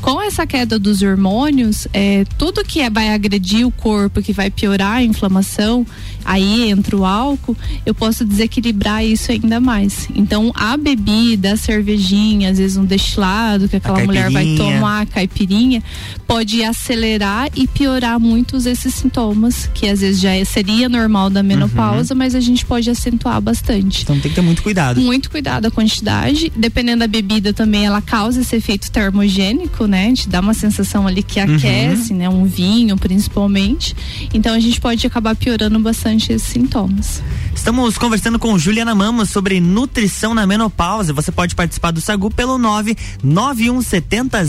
Com 0.00 0.22
essa 0.22 0.46
queda 0.46 0.78
dos 0.78 1.02
hormônios, 1.02 1.86
é, 1.92 2.24
tudo 2.38 2.64
que 2.64 2.80
é, 2.80 2.88
vai 2.88 3.10
agredir 3.10 3.66
o 3.66 3.70
corpo, 3.70 4.22
que 4.22 4.32
vai 4.32 4.50
piorar 4.50 4.96
a 4.96 5.02
inflamação, 5.02 5.86
aí 6.24 6.70
entra 6.70 6.96
o 6.96 7.04
álcool, 7.04 7.54
eu 7.84 7.94
posso 7.94 8.24
desequilibrar 8.24 9.04
isso 9.04 9.30
ainda 9.30 9.60
mais. 9.60 10.08
Então, 10.14 10.50
a 10.54 10.76
bebida, 10.78 11.52
a 11.52 11.56
cervejinha, 11.58 12.50
às 12.50 12.56
vezes 12.58 12.76
um 12.78 12.86
destilado 12.86 13.68
que 13.68 13.76
aquela 13.76 14.02
mulher 14.04 14.30
vai 14.30 14.54
tomar, 14.56 15.02
a 15.02 15.06
caipirinha, 15.06 15.82
pode 16.26 16.62
acelerar 16.64 17.50
e 17.54 17.66
piorar 17.66 18.18
muitos 18.18 18.64
esses 18.64 18.94
sintomas, 18.94 19.68
que 19.74 19.86
às 19.88 20.00
vezes 20.00 20.20
já 20.22 20.30
é- 20.30 20.44
seria 20.44 20.88
normal 20.88 21.28
da 21.28 21.42
menopausa, 21.42 22.14
mas 22.14 22.34
a 22.34 22.40
gente 22.40 22.64
pode 22.64 22.88
acentuar 22.88 23.40
bastante. 23.42 24.02
Então 24.02 24.18
tem 24.18 24.30
que 24.30 24.34
ter 24.36 24.40
muito 24.40 24.62
cuidado. 24.62 25.00
Muito 25.00 25.30
cuidado 25.30 25.66
a 25.66 25.70
quantidade. 25.70 26.50
Dependendo 26.56 26.93
da 26.96 27.06
bebida 27.06 27.52
também, 27.52 27.86
ela 27.86 28.00
causa 28.02 28.40
esse 28.40 28.56
efeito 28.56 28.90
termogênico, 28.90 29.86
né? 29.86 30.12
Te 30.12 30.28
dá 30.28 30.40
uma 30.40 30.54
sensação 30.54 31.06
ali 31.06 31.22
que 31.22 31.40
Uhum. 31.40 31.56
aquece, 31.56 32.12
né? 32.14 32.28
Um 32.28 32.44
vinho, 32.44 32.96
principalmente. 32.96 33.94
Então 34.32 34.54
a 34.54 34.60
gente 34.60 34.80
pode 34.80 35.06
acabar 35.06 35.34
piorando 35.36 35.78
bastante 35.78 36.32
esses 36.32 36.48
sintomas. 36.48 37.22
Estamos 37.54 37.96
conversando 37.98 38.38
com 38.38 38.58
Juliana 38.58 38.94
Mamos 38.94 39.30
sobre 39.30 39.60
nutrição 39.60 40.34
na 40.34 40.46
menopausa. 40.46 41.12
Você 41.12 41.30
pode 41.32 41.54
participar 41.54 41.90
do 41.92 42.00
Sagu 42.00 42.30
pelo 42.30 42.58
99170 42.58 44.44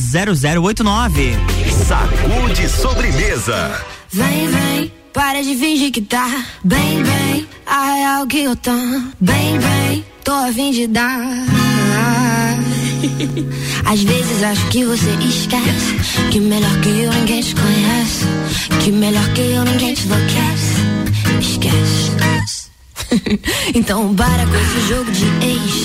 0089. 0.61 1.33
Sacude 1.87 2.69
sobremesa. 2.69 3.79
Vem, 4.11 4.47
vem, 4.47 4.91
para 5.13 5.41
de 5.41 5.55
fingir 5.55 5.91
que 5.91 6.01
tá 6.01 6.43
bem, 6.63 7.03
bem. 7.03 7.47
A 7.65 7.93
real 7.93 8.27
que 8.27 8.39
eu 8.39 8.55
tô 8.55 8.71
bem, 9.19 9.59
bem. 9.59 10.05
Tô 10.23 10.31
a 10.33 10.51
fim 10.51 10.71
de 10.71 10.87
dar. 10.87 11.45
Às 13.85 14.03
vezes 14.03 14.43
acho 14.43 14.67
que 14.67 14.85
você 14.85 15.09
esquece 15.27 15.95
que 16.31 16.39
melhor 16.39 16.79
que 16.81 16.89
eu 16.89 17.11
ninguém 17.13 17.41
te 17.41 17.55
conhece. 17.55 18.25
Que 18.83 18.91
melhor 18.91 19.27
que 19.33 19.41
eu 19.41 19.63
ninguém 19.63 19.93
te 19.93 20.05
enlouquece. 20.05 20.75
Esquece. 21.39 22.05
então 23.73 24.13
para 24.15 24.45
com 24.45 24.55
esse 24.55 24.87
jogo 24.87 25.11
de 25.11 25.25
ex. 25.45 25.83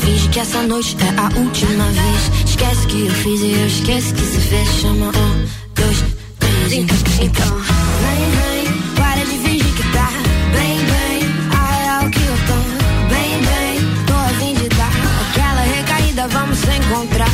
Finge 0.00 0.28
que 0.28 0.40
essa 0.40 0.62
noite 0.62 0.96
é 1.00 1.20
a 1.20 1.38
última 1.38 1.84
vez. 1.84 2.48
Esquece 2.48 2.86
que 2.86 3.06
eu 3.06 3.12
fiz 3.12 3.40
e 3.40 3.52
eu 3.52 3.66
esqueço 3.66 4.14
que 4.14 4.22
se 4.22 4.40
fez. 4.40 4.68
Chama 4.80 5.06
um, 5.06 5.46
dois, 5.74 6.04
três. 6.38 6.72
Então, 6.72 6.96
vem, 7.20 7.85
encontrar. 16.86 17.25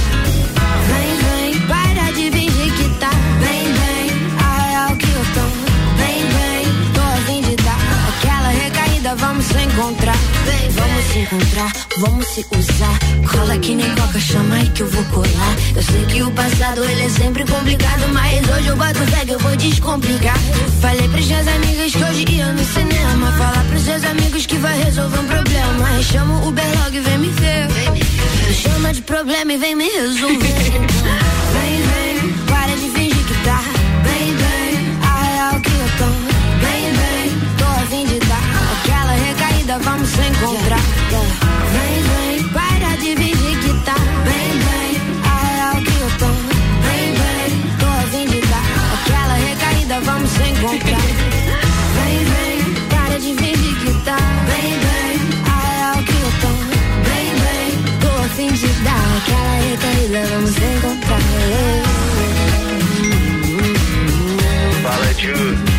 Se 11.03 11.19
encontrar, 11.19 11.73
vamos 11.99 12.27
se 12.27 12.47
usar. 12.57 12.99
Cola 13.31 13.59
que 13.59 13.75
nem 13.75 13.89
coca, 13.95 14.21
chama 14.21 14.57
aí 14.57 14.69
que 14.69 14.83
eu 14.83 14.89
vou 14.89 15.05
colar. 15.07 15.57
Eu 15.75 15.83
sei 15.83 16.05
que 16.07 16.23
o 16.23 16.31
passado 16.31 16.85
ele 16.85 17.03
é 17.03 17.09
sempre 17.09 17.45
complicado, 17.45 18.09
mas 18.13 18.49
hoje 18.49 18.69
eu 18.69 18.77
boto 18.77 18.99
fé 19.11 19.25
que 19.25 19.33
eu 19.33 19.39
vou 19.39 19.57
descomplicar. 19.57 20.39
Falei 20.81 21.09
pras 21.09 21.27
minhas 21.27 21.49
amigas 21.49 21.93
que 21.93 22.05
hoje 22.05 22.25
ia 22.31 22.53
no 22.53 22.65
cinema. 22.65 23.33
Falar 23.33 23.65
pros 23.69 23.83
seus 23.83 24.05
amigos 24.05 24.47
que 24.47 24.57
vai 24.57 24.83
resolver 24.83 25.19
um 25.19 25.27
problema. 25.27 26.03
Chama 26.03 26.39
o 26.39 26.49
Uberlog 26.49 26.97
e 26.97 27.01
vem 27.01 27.19
me 27.19 27.29
ver. 27.29 27.69
Chama 28.55 28.93
de 28.93 29.03
problema 29.03 29.53
e 29.53 29.57
vem 29.57 29.75
me 29.75 29.89
resolver. 29.89 31.42
Vamos 39.79 40.09
se 40.09 40.21
encontrar. 40.21 40.81
Vem, 41.73 42.03
vem, 42.03 42.49
para 42.49 42.97
de 42.97 43.17
fingir 43.17 43.59
que 43.61 43.73
tá 43.85 43.95
bem, 44.25 44.59
bem. 44.59 45.01
A 45.25 45.27
real 45.47 45.77
que 45.77 45.95
eu 46.01 46.11
tô 46.19 46.27
bem, 46.83 47.15
bem. 47.15 47.51
Tô 47.79 47.87
a 47.87 48.03
fim 48.11 48.27
de 48.27 48.41
dar 48.41 48.65
aquela 48.95 49.35
recaída, 49.35 50.01
vamos 50.01 50.31
se 50.31 50.43
encontrar. 50.43 51.01
Vem, 51.95 52.19
vem, 52.25 52.75
para 52.89 53.19
de 53.19 53.35
fingir 53.35 53.75
que 53.81 53.93
tá 54.05 54.19
bem, 54.47 54.79
bem. 54.79 55.15
A 55.47 55.51
real 55.71 55.99
que 56.05 56.13
eu 56.13 56.31
tô 56.41 56.49
bem, 57.09 57.29
bem. 57.41 57.71
Tô 58.01 58.09
a 58.09 58.29
fim 58.29 58.53
de 58.53 58.67
dar 58.83 59.07
aquela 59.17 59.55
recaída, 59.71 60.21
vamos 60.35 60.51
se 60.51 60.65
encontrar. 60.65 61.23
Fala, 64.83 65.15
Ju. 65.15 65.72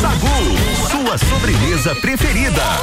Sagu, 0.00 0.36
sua 0.90 1.18
sobremesa 1.18 1.94
preferida. 2.02 2.80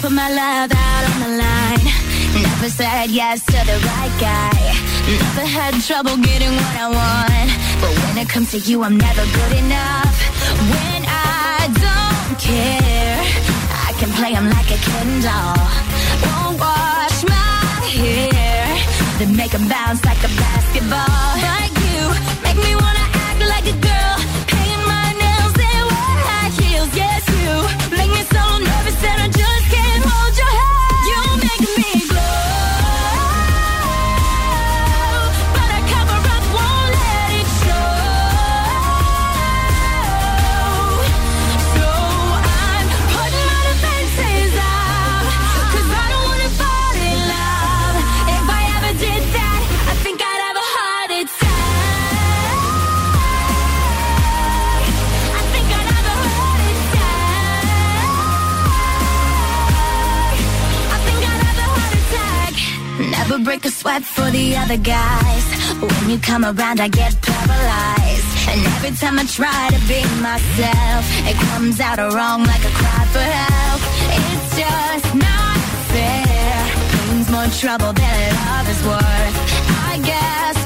Put 0.00 0.12
my 0.12 0.28
love 0.28 0.72
out 0.72 1.04
on 1.10 1.20
the 1.20 1.28
line. 1.38 1.84
Never 2.42 2.68
said 2.68 3.10
yes 3.10 3.40
to 3.46 3.52
the 3.52 3.78
right 3.86 4.20
guy. 4.20 4.53
Never 5.06 5.46
had 5.46 5.74
trouble 5.82 6.16
getting 6.16 6.50
what 6.56 6.76
I 6.84 6.88
want. 6.88 7.50
But 7.80 7.92
when 8.04 8.16
it 8.16 8.28
comes 8.28 8.52
to 8.52 8.58
you, 8.58 8.82
I'm 8.82 8.96
never 8.96 9.24
good 9.38 9.52
enough. 9.58 10.16
When 10.72 11.04
I 11.04 11.68
don't 11.86 12.38
care, 12.40 13.20
I 13.88 13.92
can 13.98 14.10
play 14.12 14.32
'em 14.34 14.48
like 14.48 14.70
a 14.70 14.78
Ken 14.88 15.10
doll. 15.20 15.68
Won't 16.24 16.58
wash 16.58 17.20
my 17.36 17.84
hair, 18.00 18.64
then 19.18 19.36
make 19.36 19.52
'em 19.54 19.68
bounce 19.68 20.02
like 20.06 20.22
a 20.24 20.30
basketball. 20.42 21.23
A 63.64 63.70
sweat 63.70 64.02
for 64.02 64.30
the 64.30 64.56
other 64.56 64.76
guys. 64.76 65.44
When 65.80 66.10
you 66.10 66.18
come 66.18 66.44
around, 66.44 66.80
I 66.80 66.88
get 66.88 67.16
paralyzed. 67.22 68.30
And 68.50 68.60
every 68.76 68.92
time 68.92 69.18
I 69.18 69.24
try 69.24 69.68
to 69.74 69.80
be 69.88 70.00
myself, 70.20 71.04
it 71.30 71.36
comes 71.48 71.80
out 71.80 71.98
wrong 71.98 72.44
like 72.44 72.64
a 72.64 72.74
cry 72.80 73.04
for 73.14 73.26
help. 73.40 73.80
It's 74.20 74.46
just 74.60 75.14
not 75.14 75.56
fair. 75.92 76.56
Brings 77.06 77.30
more 77.30 77.48
trouble 77.60 77.92
than 77.92 78.34
love 78.48 78.68
is 78.68 78.82
worth. 78.84 79.36
I 79.90 80.00
guess 80.02 80.63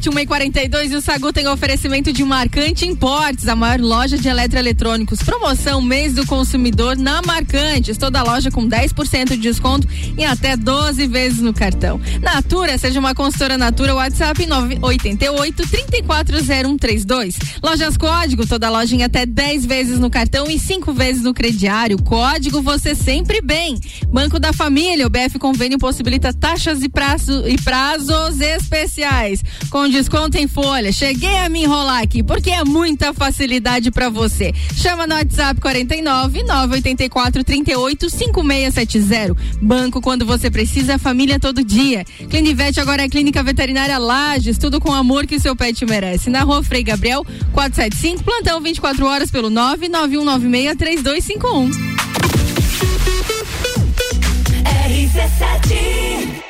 RC7 0.00 0.10
142 0.10 0.92
e 0.92 0.96
o 0.96 1.00
Sagu 1.00 1.32
tem 1.32 1.46
oferecimento 1.46 2.10
de 2.12 2.24
Marcante 2.24 2.86
Importes, 2.86 3.46
a 3.46 3.54
maior 3.54 3.80
loja 3.80 4.16
de 4.16 4.28
eletroeletrônicos. 4.28 5.18
Promoção 5.20 5.82
mês 5.82 6.14
do 6.14 6.26
consumidor 6.26 6.96
na 6.96 7.20
Marcantes. 7.20 7.98
Toda 7.98 8.22
loja 8.22 8.50
com 8.50 8.66
10% 8.66 9.30
de 9.30 9.36
desconto 9.36 9.86
e 10.16 10.24
até 10.24 10.56
12 10.56 11.06
vezes 11.06 11.40
no 11.40 11.52
cartão. 11.52 12.00
Natura, 12.22 12.78
seja 12.78 12.98
uma 12.98 13.14
consultora 13.14 13.58
Natura, 13.58 13.94
WhatsApp 13.94 14.46
988 14.46 15.68
340132. 15.68 17.36
Lojas 17.62 17.96
Código, 17.96 18.46
toda 18.46 18.70
loja 18.70 18.94
em 18.94 19.02
até 19.02 19.26
10 19.26 19.66
vezes 19.66 19.98
no 19.98 20.08
cartão 20.08 20.46
e 20.48 20.58
5 20.58 20.92
vezes 20.94 21.22
no 21.22 21.34
crediário. 21.34 22.00
Código 22.02 22.62
você 22.62 22.94
sempre 22.94 23.42
bem. 23.42 23.78
Banco 24.08 24.38
da 24.38 24.52
Família, 24.52 25.06
o 25.06 25.10
BF 25.10 25.38
Convênio 25.38 25.78
possibilita 25.78 26.32
taxas 26.32 26.82
e, 26.82 26.88
prazo, 26.88 27.46
e 27.46 27.58
prazos 27.58 28.40
especiais 28.40 29.42
com 29.68 29.89
desconto 29.90 30.38
em 30.38 30.46
folha. 30.48 30.92
Cheguei 30.92 31.38
a 31.38 31.48
me 31.48 31.64
enrolar 31.64 32.02
aqui 32.02 32.22
porque 32.22 32.50
é 32.50 32.64
muita 32.64 33.12
facilidade 33.12 33.90
para 33.90 34.08
você. 34.08 34.52
Chama 34.74 35.06
no 35.06 35.14
WhatsApp 35.14 35.60
49 35.60 36.42
984 36.42 37.44
38 37.44 38.10
5670. 38.10 39.36
Banco 39.60 40.00
quando 40.00 40.24
você 40.24 40.50
precisa, 40.50 40.98
família 40.98 41.38
todo 41.38 41.64
dia. 41.64 42.04
Clinivete 42.28 42.80
agora 42.80 43.02
é 43.02 43.08
Clínica 43.08 43.42
Veterinária 43.42 43.98
Lages, 43.98 44.58
tudo 44.58 44.80
com 44.80 44.92
amor 44.92 45.26
que 45.26 45.38
seu 45.38 45.54
pet 45.56 45.84
merece. 45.86 46.30
Na 46.30 46.42
rua 46.42 46.62
Frei 46.62 46.82
Gabriel 46.82 47.24
475, 47.52 48.24
plantão 48.24 48.60
24 48.60 49.06
horas 49.06 49.30
pelo 49.30 49.50
99196 49.50 50.76
3251. 50.76 51.70
RC7 54.90 56.49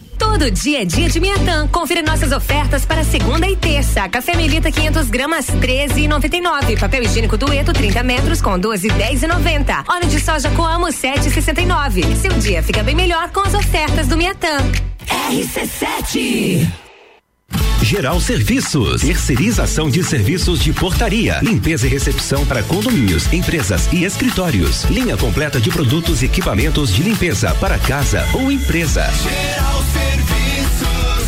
Todo 0.21 0.51
dia 0.51 0.83
é 0.83 0.85
dia 0.85 1.09
de 1.09 1.19
Miatã. 1.19 1.67
Confira 1.67 2.03
nossas 2.03 2.31
ofertas 2.31 2.85
para 2.85 3.03
segunda 3.03 3.47
e 3.47 3.55
terça. 3.55 4.07
Café 4.07 4.35
Melita 4.35 4.71
500 4.71 5.09
gramas 5.09 5.47
13,99. 5.47 6.79
Papel 6.79 7.01
higiênico 7.01 7.37
Dueto 7.37 7.73
30 7.73 8.03
metros 8.03 8.39
com 8.39 8.51
12,10,90. 8.51 9.83
Óleo 9.89 10.07
de 10.07 10.19
soja 10.19 10.51
Coamo 10.51 10.85
7,69. 10.85 12.15
Seu 12.17 12.33
dia 12.33 12.61
fica 12.61 12.83
bem 12.83 12.93
melhor 12.93 13.31
com 13.31 13.39
as 13.39 13.55
ofertas 13.55 14.07
do 14.07 14.15
Miatã. 14.15 14.57
RC7 15.31 16.69
Geral 17.81 18.21
Serviços, 18.21 19.01
terceirização 19.01 19.89
de 19.89 20.03
serviços 20.03 20.59
de 20.59 20.71
portaria, 20.71 21.39
limpeza 21.41 21.87
e 21.87 21.89
recepção 21.89 22.45
para 22.45 22.61
condomínios, 22.61 23.31
empresas 23.33 23.91
e 23.91 24.03
escritórios. 24.03 24.83
Linha 24.83 25.17
completa 25.17 25.59
de 25.59 25.71
produtos 25.71 26.21
e 26.21 26.25
equipamentos 26.25 26.93
de 26.93 27.01
limpeza 27.01 27.53
para 27.55 27.79
casa 27.79 28.23
ou 28.35 28.51
empresa. 28.51 29.09
Geral. 29.11 29.80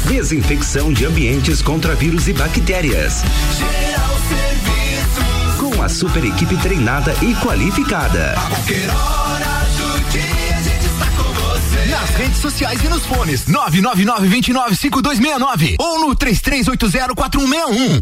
Desinfecção 0.08 0.92
de 0.92 1.06
ambientes 1.06 1.62
contra 1.62 1.96
vírus 1.96 2.28
e 2.28 2.34
bactérias. 2.34 3.24
Geral 3.58 4.18
Serviços. 4.28 5.56
Com 5.60 5.82
a 5.82 5.88
super 5.88 6.26
equipe 6.26 6.58
treinada 6.58 7.16
e 7.22 7.34
qualificada. 7.36 8.34
A 8.34 8.42
qualquer 8.50 8.90
hora 8.90 9.66
do 9.78 10.00
dia 10.12 10.58
a 10.58 10.62
gente 10.62 10.86
está 10.86 11.06
com 11.18 11.24
você. 11.34 11.86
Nas 11.90 12.10
redes 12.12 12.38
sociais 12.38 12.84
e 12.84 12.90
nos 12.90 13.06
fones 13.06 13.46
999-295269 13.46 15.76
ou 15.80 16.08
no 16.08 16.14
33804161. 16.16 18.02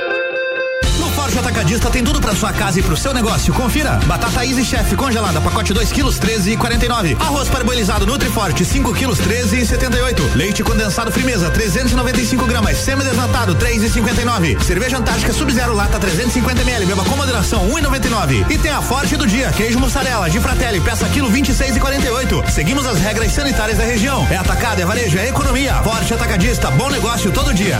Forte 1.31 1.47
Atacadista 1.47 1.89
tem 1.89 2.03
tudo 2.03 2.19
pra 2.19 2.35
sua 2.35 2.51
casa 2.51 2.81
e 2.81 2.83
pro 2.83 2.97
seu 2.97 3.13
negócio. 3.13 3.53
Confira. 3.53 3.91
Batata 4.05 4.45
Easy 4.45 4.65
Chef 4.65 4.97
congelada, 4.97 5.39
pacote 5.39 5.73
2 5.73 5.89
quilos, 5.89 6.19
13 6.19 6.51
e 6.51 6.57
49. 6.57 7.15
Arroz 7.21 7.47
parboilizado 7.47 8.05
Nutriforte, 8.05 8.65
5 8.65 8.93
quilos, 8.93 9.17
13 9.17 9.61
e 9.61 9.65
78. 9.65 10.31
Leite 10.35 10.61
condensado 10.61 11.09
Frimeza, 11.09 11.49
395 11.49 12.45
gramas. 12.45 12.79
Semi-desnatado, 12.79 13.55
3 13.55 13.83
e 13.83 13.89
59. 13.89 14.57
Cerveja 14.61 14.97
Antártica 14.97 15.31
Sub-Zero 15.31 15.73
Lata, 15.73 15.97
350 15.99 16.63
ml. 16.63 16.85
Beba 16.85 17.05
com 17.05 17.15
moderação, 17.15 17.63
1 17.71 17.79
e 17.79 17.81
99. 17.81 18.45
E 18.49 18.57
tem 18.57 18.71
a 18.71 18.81
Forte 18.81 19.15
do 19.15 19.25
dia, 19.25 19.53
queijo 19.53 19.79
mussarela 19.79 20.29
de 20.29 20.37
Fratelli, 20.37 20.81
peça 20.81 21.07
quilo, 21.07 21.29
26 21.29 21.77
e 21.77 21.79
48. 21.79 22.43
Seguimos 22.49 22.85
as 22.85 22.99
regras 22.99 23.31
sanitárias 23.31 23.77
da 23.77 23.85
região. 23.85 24.27
É 24.29 24.35
atacado, 24.35 24.81
é 24.81 24.85
varejo, 24.85 25.17
é 25.17 25.29
economia. 25.29 25.75
Forte 25.75 26.13
Atacadista, 26.13 26.69
bom 26.71 26.89
negócio 26.89 27.31
todo 27.31 27.53
dia. 27.53 27.79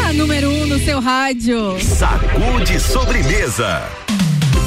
A 0.08 0.14
número 0.14 0.50
1 0.50 0.62
um 0.62 0.68
no 0.68 0.80
seu 0.80 1.00
rádio. 1.00 1.80
Sacude 1.80 2.80
sobremesa. 2.80 4.09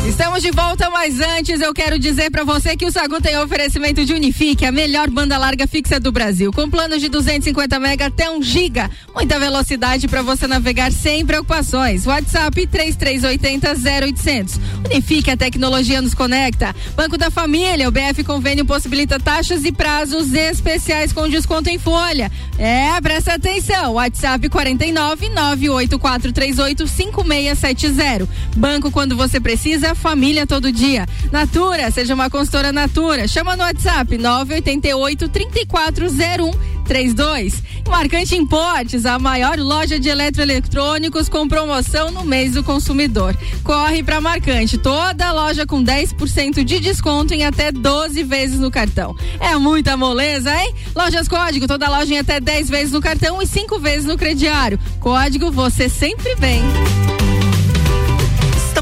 Estamos 0.04 0.42
de 0.42 0.50
volta, 0.50 0.90
mas 0.90 1.20
antes 1.20 1.60
eu 1.60 1.72
quero 1.72 1.96
dizer 1.96 2.28
para 2.28 2.42
você 2.42 2.76
que 2.76 2.84
o 2.84 2.90
Sagu 2.90 3.20
tem 3.20 3.38
oferecimento 3.38 4.04
de 4.04 4.12
Unifique, 4.12 4.66
a 4.66 4.72
melhor 4.72 5.08
banda 5.08 5.38
larga 5.38 5.64
fixa 5.68 6.00
do 6.00 6.10
Brasil, 6.10 6.52
com 6.52 6.68
planos 6.68 7.00
de 7.00 7.08
250 7.08 7.78
mega 7.78 8.06
até 8.06 8.28
1 8.28 8.42
giga, 8.42 8.90
muita 9.14 9.38
velocidade 9.38 10.08
para 10.08 10.20
você 10.20 10.48
navegar 10.48 10.90
sem 10.90 11.24
preocupações. 11.24 12.04
WhatsApp 12.04 12.66
3380 12.66 13.74
0800. 14.08 14.60
Unifique, 14.86 15.30
a 15.30 15.36
tecnologia 15.36 16.02
nos 16.02 16.14
conecta. 16.14 16.74
Banco 16.96 17.16
da 17.16 17.30
Família, 17.30 17.88
o 17.88 17.92
BF 17.92 18.24
Convênio 18.24 18.64
possibilita 18.64 19.20
taxas 19.20 19.64
e 19.64 19.70
prazos 19.70 20.34
especiais 20.34 21.12
com 21.12 21.28
desconto 21.28 21.70
em 21.70 21.78
folha. 21.78 22.30
É, 22.58 23.00
presta 23.00 23.34
atenção. 23.34 23.94
WhatsApp 23.94 24.48
49 24.48 25.28
98438 25.28 26.86
5670. 26.88 28.28
Banco 28.56 28.90
quando 28.90 29.16
você 29.16 29.38
precisa 29.38 29.91
família 29.94 30.46
todo 30.46 30.72
dia. 30.72 31.06
Natura, 31.30 31.90
seja 31.90 32.14
uma 32.14 32.30
consultora 32.30 32.72
Natura. 32.72 33.26
Chama 33.28 33.56
no 33.56 33.62
WhatsApp 33.62 34.18
988 34.18 35.28
3401 35.28 36.72
32. 36.84 37.62
Marcante 37.88 38.36
Importes, 38.36 39.06
a 39.06 39.18
maior 39.18 39.58
loja 39.58 39.98
de 39.98 40.08
eletroeletrônicos 40.08 41.28
com 41.28 41.48
promoção 41.48 42.10
no 42.10 42.24
mês 42.24 42.52
do 42.52 42.62
consumidor. 42.62 43.36
Corre 43.62 44.02
para 44.02 44.20
Marcante, 44.20 44.78
toda 44.78 45.32
loja 45.32 45.66
com 45.66 45.82
10% 45.82 46.64
de 46.64 46.80
desconto 46.80 47.34
em 47.34 47.44
até 47.44 47.72
12 47.72 48.22
vezes 48.24 48.58
no 48.58 48.70
cartão. 48.70 49.16
É 49.40 49.56
muita 49.56 49.96
moleza, 49.96 50.54
hein? 50.54 50.74
Lojas 50.94 51.28
Código, 51.28 51.66
toda 51.66 51.88
loja 51.88 52.14
em 52.14 52.18
até 52.18 52.40
10 52.40 52.68
vezes 52.68 52.92
no 52.92 53.00
cartão 53.00 53.40
e 53.40 53.46
5 53.46 53.78
vezes 53.78 54.04
no 54.04 54.16
crediário. 54.16 54.78
Código 55.00 55.50
você 55.50 55.88
sempre 55.88 56.34
vem. 56.34 56.62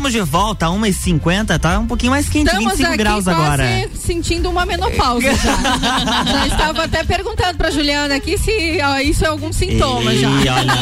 Estamos 0.00 0.12
de 0.12 0.22
volta, 0.22 0.64
1h50, 0.64 1.58
tá 1.58 1.78
um 1.78 1.86
pouquinho 1.86 2.10
mais 2.10 2.26
quente, 2.26 2.46
Estamos 2.46 2.70
25 2.70 2.88
aqui 2.88 2.96
graus 2.96 3.24
quase 3.24 3.38
agora. 3.38 3.90
sentindo 3.94 4.48
uma 4.48 4.64
menopausa 4.64 5.26
já. 5.34 5.56
já 6.24 6.46
estava 6.46 6.84
até 6.84 7.04
perguntando 7.04 7.58
pra 7.58 7.70
Juliana 7.70 8.14
aqui 8.14 8.38
se 8.38 8.78
ó, 8.82 8.96
isso 8.96 9.26
é 9.26 9.28
algum 9.28 9.52
sintoma 9.52 10.14
Ih, 10.14 10.20
já. 10.20 10.54
olha 10.56 10.72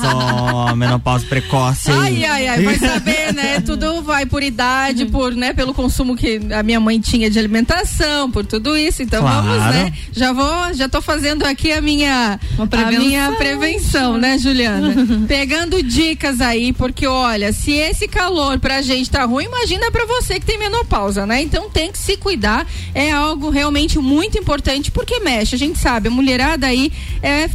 só, 0.00 0.76
menopausa 0.76 1.26
precoce. 1.26 1.90
Ai, 1.90 2.24
ai, 2.24 2.46
ai, 2.46 2.62
vai 2.62 2.78
saber, 2.78 3.34
né? 3.34 3.58
Tudo 3.60 4.02
vai 4.02 4.24
por 4.24 4.40
idade, 4.40 5.04
por, 5.06 5.34
né, 5.34 5.52
pelo 5.52 5.74
consumo 5.74 6.14
que 6.16 6.40
a 6.56 6.62
minha 6.62 6.78
mãe 6.78 7.00
tinha 7.00 7.28
de 7.28 7.40
alimentação, 7.40 8.30
por 8.30 8.46
tudo 8.46 8.76
isso. 8.76 9.02
Então 9.02 9.20
Claro. 9.20 9.48
vamos, 9.48 9.64
né? 9.74 9.92
Já 10.12 10.32
vou, 10.32 10.72
já 10.74 10.88
tô 10.88 11.02
fazendo 11.02 11.44
aqui 11.44 11.72
a 11.72 11.80
minha, 11.80 12.38
a 12.56 12.90
minha 12.92 13.32
prevenção, 13.32 14.16
né, 14.16 14.38
Juliana? 14.38 14.94
Pegando 15.26 15.82
dicas 15.82 16.40
aí, 16.40 16.72
porque 16.72 17.04
olha, 17.04 17.52
se 17.52 17.72
esse 17.72 18.06
calor 18.06 18.59
pra 18.60 18.82
gente 18.82 19.10
tá 19.10 19.24
ruim, 19.24 19.44
imagina 19.46 19.90
pra 19.90 20.04
você 20.06 20.38
que 20.38 20.46
tem 20.46 20.58
menopausa, 20.58 21.26
né? 21.26 21.40
Então 21.42 21.68
tem 21.70 21.90
que 21.90 21.98
se 21.98 22.16
cuidar, 22.16 22.66
é 22.94 23.10
algo 23.10 23.50
realmente 23.50 23.98
muito 23.98 24.38
importante, 24.38 24.90
porque 24.90 25.18
mexe, 25.20 25.54
a 25.54 25.58
gente 25.58 25.78
sabe, 25.78 26.08
a 26.08 26.10
mulherada 26.10 26.66
aí 26.66 26.92
é, 27.22 27.48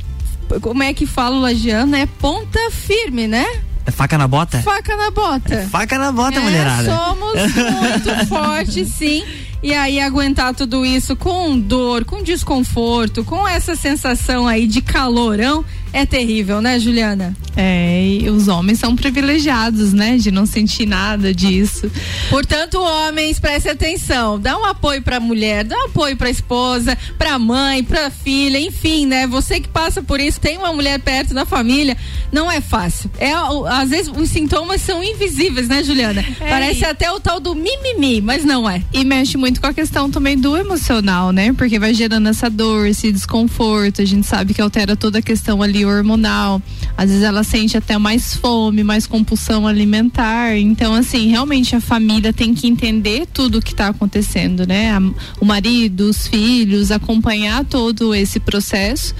como 0.61 0.83
é 0.83 0.93
que 0.93 1.05
fala 1.05 1.35
o 1.35 1.41
lagiano, 1.41 1.95
é 1.95 2.05
ponta 2.05 2.59
firme, 2.71 3.27
né? 3.27 3.45
É 3.85 3.91
faca 3.91 4.17
na 4.17 4.27
bota? 4.27 4.59
Faca 4.63 4.97
na 4.97 5.11
bota. 5.11 5.67
Faca 5.69 5.97
na 5.99 6.11
bota, 6.11 6.39
É, 6.39 6.41
mulherada. 6.41 6.95
Somos 6.95 7.33
muito 7.53 8.27
fortes, 8.27 8.87
sim. 8.89 9.23
E 9.61 9.73
aí 9.73 9.99
aguentar 9.99 10.55
tudo 10.55 10.83
isso 10.85 11.15
com 11.15 11.57
dor, 11.59 12.03
com 12.03 12.23
desconforto, 12.23 13.23
com 13.23 13.47
essa 13.47 13.75
sensação 13.75 14.47
aí 14.47 14.65
de 14.67 14.81
calorão 14.81 15.63
é 15.95 16.05
terrível, 16.05 16.61
né, 16.61 16.77
Juliana? 16.79 17.35
É, 17.57 18.05
e 18.05 18.29
os 18.29 18.49
homens 18.49 18.79
são 18.79 18.95
privilegiados, 18.97 19.93
né? 19.93 20.17
De 20.17 20.29
não 20.29 20.45
sentir 20.45 20.85
nada 20.85 21.33
disso. 21.33 21.89
Portanto, 22.29 22.75
homens, 22.81 23.39
prestem 23.39 23.71
atenção. 23.71 24.37
Dá 24.37 24.57
um 24.57 24.65
apoio 24.65 25.01
pra 25.01 25.21
mulher, 25.21 25.63
dá 25.63 25.75
um 25.77 25.85
apoio 25.85 26.17
pra 26.17 26.29
esposa, 26.29 26.97
pra 27.17 27.39
mãe, 27.39 27.81
pra 27.81 28.09
filha, 28.09 28.59
enfim, 28.59 29.05
né? 29.05 29.25
Você 29.25 29.61
que 29.61 29.69
passa 29.69 30.03
por 30.03 30.19
isso, 30.19 30.37
tem 30.39 30.57
uma 30.57 30.73
mulher 30.73 30.99
perto 30.99 31.33
da 31.33 31.45
família, 31.45 31.95
não 32.29 32.51
é 32.51 32.59
fácil. 32.59 33.09
É, 33.17 33.31
às 33.69 33.89
vezes 33.89 34.11
os 34.13 34.29
sintomas 34.29 34.81
são 34.81 35.01
invisíveis, 35.01 35.69
né, 35.69 35.81
Juliana? 35.81 36.25
É, 36.41 36.49
Parece 36.49 36.81
e- 36.81 36.85
até 36.85 37.09
o 37.09 37.21
tal 37.21 37.39
do 37.39 37.55
mimimi, 37.55 38.19
mas 38.19 38.43
não 38.43 38.69
é. 38.69 38.81
E 38.91 39.05
mexe 39.05 39.37
muito 39.37 39.61
com 39.61 39.67
a 39.67 39.73
questão 39.73 40.11
também 40.11 40.37
do 40.37 40.57
emocional, 40.57 41.31
né? 41.31 41.53
Porque 41.53 41.79
vai 41.79 41.93
gerando 41.93 42.27
essa 42.27 42.49
dor, 42.49 42.85
esse 42.85 43.13
desconforto. 43.13 44.01
A 44.01 44.05
gente 44.05 44.27
sabe 44.27 44.53
que 44.53 44.61
altera 44.61 44.97
toda 44.97 45.19
a 45.19 45.21
questão 45.21 45.61
ali 45.61 45.84
hormonal. 45.85 46.61
Às 46.97 47.09
vezes 47.09 47.23
ela 47.23 47.43
sente 47.43 47.77
até 47.77 47.97
mais 47.97 48.35
fome, 48.35 48.83
mais 48.83 49.05
compulsão 49.05 49.67
alimentar. 49.67 50.57
Então, 50.57 50.93
assim, 50.93 51.27
realmente 51.27 51.75
a 51.75 51.81
família 51.81 52.31
tem 52.31 52.53
que 52.53 52.67
entender 52.67 53.27
tudo 53.33 53.57
o 53.57 53.61
que 53.61 53.71
está 53.71 53.87
acontecendo, 53.87 54.65
né? 54.65 54.91
O 55.39 55.45
marido, 55.45 56.09
os 56.09 56.27
filhos, 56.27 56.91
acompanhar 56.91 57.65
todo 57.65 58.13
esse 58.13 58.39
processo, 58.39 59.13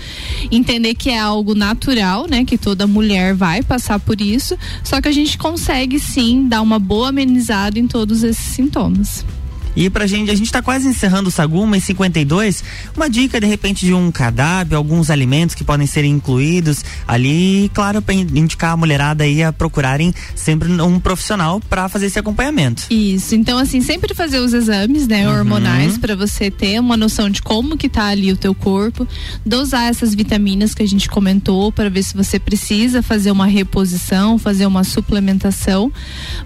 entender 0.51 0.95
que 0.95 1.09
é 1.09 1.19
algo 1.19 1.53
natural, 1.53 2.27
né? 2.29 2.45
Que 2.45 2.57
toda 2.57 2.87
mulher 2.87 3.33
vai 3.33 3.61
passar 3.61 3.99
por 3.99 4.21
isso. 4.21 4.57
Só 4.83 5.01
que 5.01 5.07
a 5.07 5.13
gente 5.13 5.37
consegue 5.37 5.99
sim 5.99 6.47
dar 6.47 6.61
uma 6.61 6.79
boa 6.79 7.09
amenizada 7.09 7.77
em 7.77 7.87
todos 7.87 8.23
esses 8.23 8.53
sintomas. 8.53 9.25
E 9.75 9.89
pra 9.89 10.07
gente, 10.07 10.31
a 10.31 10.35
gente 10.35 10.51
tá 10.51 10.61
quase 10.61 10.87
encerrando 10.87 11.29
o 11.29 11.31
Sagu, 11.31 11.65
1h52. 11.65 12.63
Uma 12.95 13.09
dica, 13.09 13.39
de 13.39 13.45
repente, 13.47 13.85
de 13.85 13.93
um 13.93 14.11
cardápio, 14.11 14.77
alguns 14.77 15.09
alimentos 15.09 15.53
que 15.55 15.63
podem 15.63 15.85
ser 15.87 16.05
incluídos 16.05 16.83
ali. 17.07 17.69
Claro, 17.73 18.01
pra 18.01 18.13
in- 18.13 18.27
indicar 18.35 18.71
a 18.71 18.77
mulherada 18.77 19.23
aí 19.23 19.43
a 19.43 19.51
procurarem 19.51 20.13
sempre 20.35 20.71
um 20.71 20.99
profissional 20.99 21.59
pra 21.69 21.89
fazer 21.89 22.05
esse 22.07 22.17
acompanhamento. 22.19 22.83
Isso, 22.89 23.35
então 23.35 23.57
assim, 23.57 23.81
sempre 23.81 24.13
fazer 24.13 24.39
os 24.39 24.53
exames, 24.53 25.07
né, 25.07 25.29
hormonais 25.29 25.97
pra 25.97 26.15
você 26.15 26.49
ter 26.49 26.79
uma 26.79 26.95
noção 26.95 27.29
de 27.29 27.41
como 27.41 27.77
que 27.77 27.89
tá 27.89 28.05
ali 28.05 28.31
o 28.31 28.37
teu 28.37 28.53
corpo, 28.55 29.07
dosar 29.45 29.89
essas 29.89 30.15
vitaminas 30.15 30.73
que 30.73 30.83
a 30.83 30.87
gente 30.87 31.09
comentou 31.09 31.71
para 31.71 31.89
ver 31.89 32.03
se 32.03 32.15
você 32.15 32.39
precisa 32.39 33.01
fazer 33.01 33.31
uma 33.31 33.45
reposição, 33.45 34.37
fazer 34.37 34.65
uma 34.65 34.83
suplementação, 34.83 35.91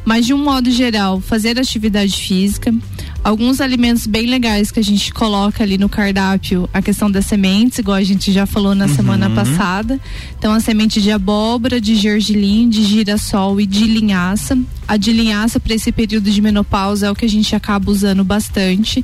mas 0.05 0.25
de 0.25 0.33
um 0.33 0.43
modo 0.43 0.71
geral, 0.71 1.19
fazer 1.21 1.59
atividade 1.59 2.15
física, 2.15 2.73
Alguns 3.21 3.59
alimentos 3.59 4.07
bem 4.07 4.27
legais 4.27 4.71
que 4.71 4.79
a 4.79 4.83
gente 4.83 5.13
coloca 5.13 5.61
ali 5.61 5.77
no 5.77 5.89
cardápio, 5.89 6.69
a 6.73 6.81
questão 6.81 7.11
das 7.11 7.25
sementes, 7.25 7.77
igual 7.77 7.97
a 7.97 8.03
gente 8.03 8.31
já 8.31 8.45
falou 8.45 8.73
na 8.73 8.87
semana 8.87 9.29
passada. 9.29 9.99
Então, 10.37 10.53
a 10.53 10.59
semente 10.59 11.01
de 11.01 11.11
abóbora, 11.11 11.81
de 11.81 11.95
gergelim, 11.95 12.69
de 12.69 12.83
girassol 12.83 13.59
e 13.59 13.65
de 13.65 13.85
linhaça. 13.85 14.57
A 14.87 14.95
de 14.95 15.11
linhaça 15.11 15.59
para 15.59 15.73
esse 15.73 15.91
período 15.91 16.31
de 16.31 16.41
menopausa 16.41 17.07
é 17.07 17.11
o 17.11 17.15
que 17.15 17.25
a 17.25 17.29
gente 17.29 17.53
acaba 17.55 17.91
usando 17.91 18.23
bastante. 18.23 19.03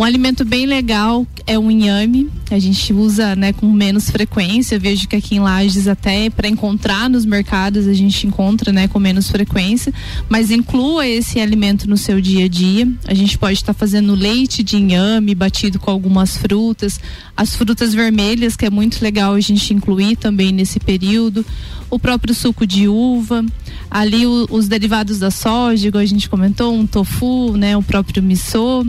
Um 0.00 0.02
alimento 0.02 0.46
bem 0.46 0.64
legal 0.64 1.26
é 1.46 1.58
o 1.58 1.70
inhame. 1.70 2.30
A 2.50 2.58
gente 2.58 2.90
usa, 2.90 3.36
né, 3.36 3.52
com 3.52 3.70
menos 3.70 4.08
frequência. 4.08 4.76
Eu 4.76 4.80
vejo 4.80 5.06
que 5.06 5.14
aqui 5.14 5.34
em 5.34 5.40
Lages 5.40 5.86
até 5.86 6.30
para 6.30 6.48
encontrar 6.48 7.10
nos 7.10 7.26
mercados 7.26 7.86
a 7.86 7.92
gente 7.92 8.26
encontra, 8.26 8.72
né, 8.72 8.88
com 8.88 8.98
menos 8.98 9.30
frequência. 9.30 9.92
Mas 10.26 10.50
inclua 10.50 11.06
esse 11.06 11.38
alimento 11.38 11.86
no 11.86 11.98
seu 11.98 12.18
dia 12.18 12.46
a 12.46 12.48
dia. 12.48 12.88
A 13.06 13.12
gente 13.12 13.36
pode 13.36 13.58
estar 13.58 13.74
fazendo 13.74 14.14
leite 14.14 14.62
de 14.62 14.78
inhame 14.78 15.34
batido 15.34 15.78
com 15.78 15.90
algumas 15.90 16.34
frutas, 16.34 16.98
as 17.36 17.54
frutas 17.54 17.92
vermelhas 17.92 18.56
que 18.56 18.64
é 18.64 18.70
muito 18.70 19.02
legal 19.02 19.34
a 19.34 19.40
gente 19.40 19.74
incluir 19.74 20.16
também 20.16 20.50
nesse 20.50 20.80
período. 20.80 21.44
O 21.90 21.98
próprio 21.98 22.34
suco 22.34 22.66
de 22.66 22.88
uva, 22.88 23.44
ali 23.90 24.26
o- 24.26 24.46
os 24.50 24.68
derivados 24.68 25.18
da 25.18 25.30
soja, 25.30 25.88
igual 25.88 26.02
a 26.02 26.06
gente 26.06 26.28
comentou, 26.28 26.72
um 26.72 26.86
tofu, 26.86 27.56
né, 27.56 27.76
o 27.76 27.82
próprio 27.82 28.22
miso, 28.22 28.86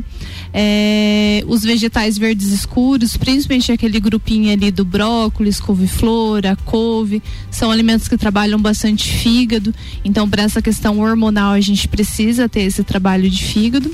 é, 0.54 1.43
os 1.47 1.64
vegetais 1.64 2.18
verdes 2.18 2.52
escuros, 2.52 3.18
principalmente 3.18 3.72
aquele 3.72 3.99
grupinho 3.99 4.52
ali 4.52 4.70
do 4.70 4.86
brócolis, 4.86 5.60
couve-flor, 5.60 6.45
a 6.45 6.56
couve, 6.56 7.22
são 7.49 7.72
alimentos 7.72 8.08
que 8.08 8.18
trabalham 8.18 8.62
bastante 8.62 9.12
fígado. 9.12 9.74
Então, 10.06 10.30
para 10.30 10.43
essa 10.43 10.62
questão 10.62 10.99
hormonal, 10.99 11.54
a 11.54 11.62
gente 11.62 11.88
precisa 11.88 12.47
ter 12.47 12.62
esse 12.62 12.84
trabalho 12.84 13.30
de 13.30 13.43
fígado. 13.43 13.89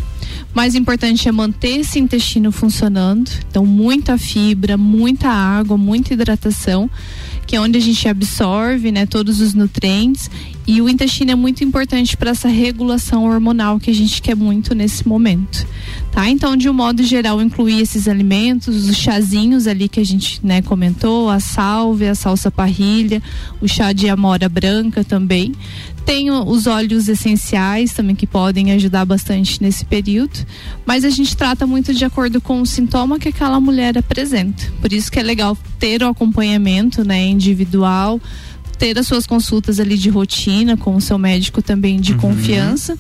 Mais 0.54 0.76
importante 0.76 1.28
é 1.28 1.32
manter 1.32 1.80
esse 1.80 2.00
intestino 2.00 2.52
funcionando. 2.52 3.30
Então, 3.50 3.66
muita 3.66 4.18
fibra, 4.18 4.76
muita 4.78 5.30
água, 5.30 5.78
muita 5.78 6.14
hidratação, 6.14 6.90
que 7.46 7.56
é 7.56 7.62
onde 7.62 7.78
a 7.78 7.82
gente 7.82 8.08
absorve, 8.08 8.92
né, 8.92 9.06
todos 9.06 9.40
os 9.40 9.54
nutrientes. 9.54 10.30
E 10.68 10.82
o 10.82 10.90
intestino 10.90 11.32
é 11.32 11.36
muito 11.36 11.64
importante 11.64 12.18
para 12.18 12.32
essa 12.32 12.50
regulação 12.50 13.24
hormonal 13.24 13.80
que 13.80 13.90
a 13.90 13.94
gente 13.94 14.22
quer 14.22 14.36
muito 14.36 14.76
nesse 14.76 15.08
momento. 15.08 15.66
Tá? 16.12 16.30
Então, 16.30 16.58
de 16.58 16.70
um 16.70 16.74
modo 16.74 17.04
geral, 17.04 17.42
incluir 17.42 17.80
esses 17.80 18.06
alimentos, 18.06 18.90
os 18.90 18.98
chazinhos 18.98 19.66
ali 19.66 19.88
que 19.88 20.02
a 20.02 20.06
gente, 20.06 20.46
né, 20.46 20.62
comentou, 20.62 21.30
a 21.30 21.40
salve, 21.40 22.06
a 22.06 22.14
salsa 22.14 22.52
parrilha, 22.52 23.24
o 23.62 23.68
chá 23.68 23.94
de 23.94 24.10
amora 24.10 24.50
branca 24.50 25.06
também. 25.06 25.54
Tem 26.06 26.32
os 26.32 26.68
óleos 26.68 27.08
essenciais 27.08 27.94
também 27.94 28.16
que 28.16 28.28
podem 28.28 28.72
ajudar 28.72 29.06
bastante 29.06 29.62
nesse 29.62 29.86
período, 29.86 30.46
mas 30.86 31.04
a 31.04 31.10
gente 31.10 31.36
trata 31.36 31.68
muito 31.68 31.94
de 31.94 32.04
acordo 32.04 32.42
com 32.42 32.62
o 32.62 32.66
sintoma 32.66 33.20
que 33.20 33.30
aquela 33.30 33.60
mulher 33.60 33.98
apresenta. 33.98 34.72
Por 34.82 34.92
isso 34.92 35.12
que 35.12 35.20
é 35.20 35.24
legal 35.24 35.58
ter 35.78 36.02
o 36.04 36.08
acompanhamento, 36.08 37.04
né, 37.04 37.26
individual, 37.26 38.22
ter 38.78 38.98
as 38.98 39.08
suas 39.08 39.26
consultas 39.26 39.80
ali 39.80 39.98
de 39.98 40.10
rotina 40.10 40.78
com 40.78 40.96
o 40.96 41.02
seu 41.02 41.18
médico 41.18 41.62
também 41.62 42.00
de 42.00 42.14
confiança. 42.16 42.98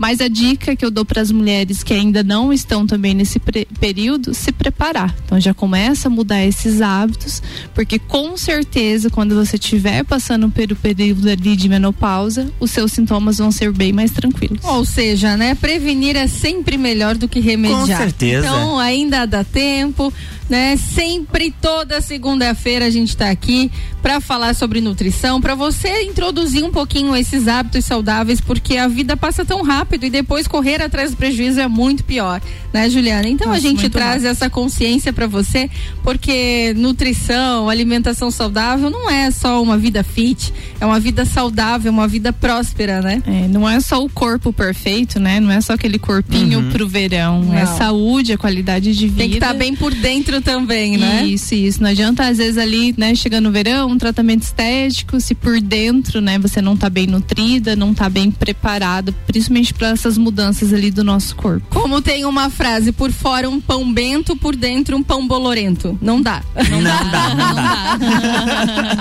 Mas 0.00 0.22
a 0.22 0.28
dica 0.28 0.74
que 0.74 0.82
eu 0.82 0.90
dou 0.90 1.04
para 1.04 1.20
as 1.20 1.30
mulheres 1.30 1.82
que 1.82 1.92
ainda 1.92 2.22
não 2.22 2.50
estão 2.50 2.86
também 2.86 3.12
nesse 3.12 3.38
período, 3.38 4.32
se 4.32 4.50
preparar. 4.50 5.14
Então 5.26 5.38
já 5.38 5.52
começa 5.52 6.08
a 6.08 6.10
mudar 6.10 6.42
esses 6.42 6.80
hábitos, 6.80 7.42
porque 7.74 7.98
com 7.98 8.34
certeza 8.34 9.10
quando 9.10 9.34
você 9.34 9.56
estiver 9.56 10.02
passando 10.02 10.48
pelo 10.48 10.74
período 10.74 11.28
ali 11.28 11.54
de 11.54 11.68
menopausa, 11.68 12.50
os 12.58 12.70
seus 12.70 12.92
sintomas 12.92 13.36
vão 13.36 13.52
ser 13.52 13.72
bem 13.72 13.92
mais 13.92 14.10
tranquilos. 14.10 14.64
Ou 14.64 14.86
seja, 14.86 15.36
né? 15.36 15.54
Prevenir 15.54 16.16
é 16.16 16.26
sempre 16.26 16.78
melhor 16.78 17.14
do 17.14 17.28
que 17.28 17.38
remediar. 17.38 17.80
Com 17.80 17.86
certeza. 17.86 18.46
Então 18.46 18.78
ainda 18.78 19.26
dá 19.26 19.44
tempo, 19.44 20.10
né? 20.50 20.76
Sempre 20.76 21.50
toda 21.62 22.00
segunda-feira 22.00 22.84
a 22.86 22.90
gente 22.90 23.16
tá 23.16 23.30
aqui 23.30 23.70
para 24.02 24.20
falar 24.20 24.54
sobre 24.54 24.80
nutrição, 24.80 25.40
para 25.40 25.54
você 25.54 26.02
introduzir 26.02 26.64
um 26.64 26.70
pouquinho 26.70 27.14
esses 27.14 27.46
hábitos 27.46 27.84
saudáveis, 27.84 28.40
porque 28.40 28.76
a 28.76 28.88
vida 28.88 29.16
passa 29.16 29.44
tão 29.44 29.62
rápido 29.62 30.04
e 30.04 30.10
depois 30.10 30.48
correr 30.48 30.82
atrás 30.82 31.12
do 31.12 31.16
prejuízo 31.16 31.60
é 31.60 31.68
muito 31.68 32.02
pior, 32.04 32.40
né, 32.72 32.90
Juliana? 32.90 33.28
Então 33.28 33.46
a 33.48 33.50
Nossa, 33.50 33.60
gente 33.62 33.80
muito 33.82 33.92
traz 33.92 34.24
essa 34.24 34.50
consciência 34.50 35.12
para 35.12 35.26
você, 35.26 35.70
porque 36.02 36.74
nutrição, 36.76 37.68
alimentação 37.68 38.30
saudável 38.30 38.90
não 38.90 39.08
é 39.08 39.30
só 39.30 39.62
uma 39.62 39.78
vida 39.78 40.02
fit, 40.02 40.52
é 40.80 40.86
uma 40.86 40.98
vida 40.98 41.24
saudável, 41.24 41.92
uma 41.92 42.08
vida 42.08 42.32
próspera, 42.32 43.00
né? 43.00 43.22
É, 43.26 43.46
não 43.48 43.68
é 43.68 43.78
só 43.80 44.02
o 44.02 44.08
corpo 44.08 44.52
perfeito, 44.52 45.20
né? 45.20 45.38
Não 45.40 45.50
é 45.52 45.60
só 45.60 45.74
aquele 45.74 45.98
corpinho 45.98 46.58
Uhum. 46.60 46.70
pro 46.70 46.88
verão. 46.88 47.54
É 47.54 47.64
Não. 47.64 47.76
saúde, 47.78 48.32
é 48.32 48.36
qualidade 48.36 48.92
de 48.96 49.06
vida. 49.06 49.18
Tem 49.18 49.28
que 49.30 49.36
estar 49.36 49.54
bem 49.54 49.76
por 49.76 49.94
dentro 49.94 50.39
também, 50.40 50.96
né? 50.96 51.24
Isso, 51.24 51.54
isso. 51.54 51.82
Não 51.82 51.90
adianta, 51.90 52.26
às 52.26 52.38
vezes, 52.38 52.58
ali, 52.58 52.94
né, 52.96 53.14
chegando 53.14 53.44
no 53.44 53.52
verão, 53.52 53.88
um 53.88 53.98
tratamento 53.98 54.42
estético, 54.42 55.20
se 55.20 55.34
por 55.34 55.60
dentro, 55.60 56.20
né, 56.20 56.38
você 56.38 56.60
não 56.60 56.76
tá 56.76 56.90
bem 56.90 57.06
nutrida, 57.06 57.74
não 57.74 57.94
tá 57.94 58.08
bem 58.08 58.30
preparada, 58.30 59.12
principalmente 59.26 59.74
para 59.74 59.88
essas 59.88 60.16
mudanças 60.18 60.72
ali 60.72 60.90
do 60.90 61.02
nosso 61.02 61.34
corpo. 61.36 61.66
Como 61.70 62.00
tem 62.00 62.24
uma 62.24 62.50
frase, 62.50 62.92
por 62.92 63.10
fora 63.12 63.48
um 63.48 63.60
pão 63.60 63.92
bento, 63.92 64.36
por 64.36 64.54
dentro 64.56 64.96
um 64.96 65.02
pão 65.02 65.26
bolorento. 65.26 65.98
Não 66.00 66.20
dá. 66.20 66.42
Não 66.70 66.82
dá, 66.82 67.34
não 67.34 67.54
dá. 67.54 67.98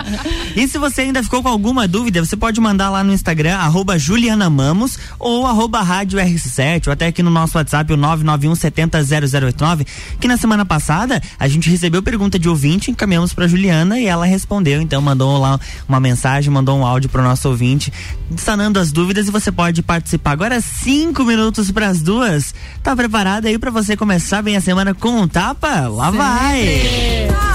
E 0.56 0.68
se 0.68 0.78
você 0.78 1.02
ainda 1.02 1.24
ficou 1.24 1.42
com 1.42 1.48
alguma 1.48 1.88
dúvida, 1.88 2.24
você 2.24 2.36
pode 2.36 2.60
mandar 2.60 2.90
lá 2.90 3.04
no 3.04 3.14
Instagram, 3.14 3.56
arroba 3.56 3.98
Juliana 3.98 4.50
Mamos 4.50 4.98
ou 5.18 5.46
arroba 5.46 5.82
Rádio 5.82 6.20
RC7, 6.20 6.88
ou 6.88 6.94
até 6.94 7.08
aqui 7.08 7.24
no 7.24 7.30
nosso 7.30 7.58
WhatsApp, 7.58 7.94
o 7.94 7.98
991 7.98 8.56
70 8.56 9.04
0089, 9.04 9.86
que 10.20 10.28
na 10.28 10.38
semana 10.38 10.66
passada 10.66 11.22
a 11.38 11.48
gente 11.48 11.70
recebeu 11.70 12.02
pergunta 12.02 12.40
de 12.40 12.48
ouvinte, 12.48 12.92
encaminhamos 12.92 13.34
pra 13.34 13.48
Juliana 13.48 14.00
e 14.00 14.06
ela 14.06 14.26
respondeu, 14.26 14.82
então 14.82 15.02
mandou 15.02 15.38
lá 15.38 15.60
uma 15.88 16.00
mensagem, 16.00 16.52
mandou 16.52 16.78
um 16.78 16.86
áudio 16.86 17.10
pro 17.10 17.24
nosso 17.24 17.50
ouvinte, 17.50 17.92
sanando 18.38 18.80
as 18.80 18.92
dúvidas 18.92 19.28
e 19.28 19.32
você 19.32 19.52
pode 19.52 19.82
participar. 19.82 20.32
Agora 20.32 20.62
cinco 20.62 21.24
minutos 21.24 21.72
pras 21.72 22.02
duas, 22.02 22.54
tá 22.82 22.96
preparada 22.96 23.48
aí 23.48 23.58
pra 23.58 23.72
você 23.72 23.98
começar 23.98 24.42
bem 24.42 24.56
a 24.56 24.62
semana 24.62 24.94
com 24.94 25.22
um 25.22 25.28
tapa? 25.28 25.88
Lá 25.88 26.12
vai! 26.12 27.49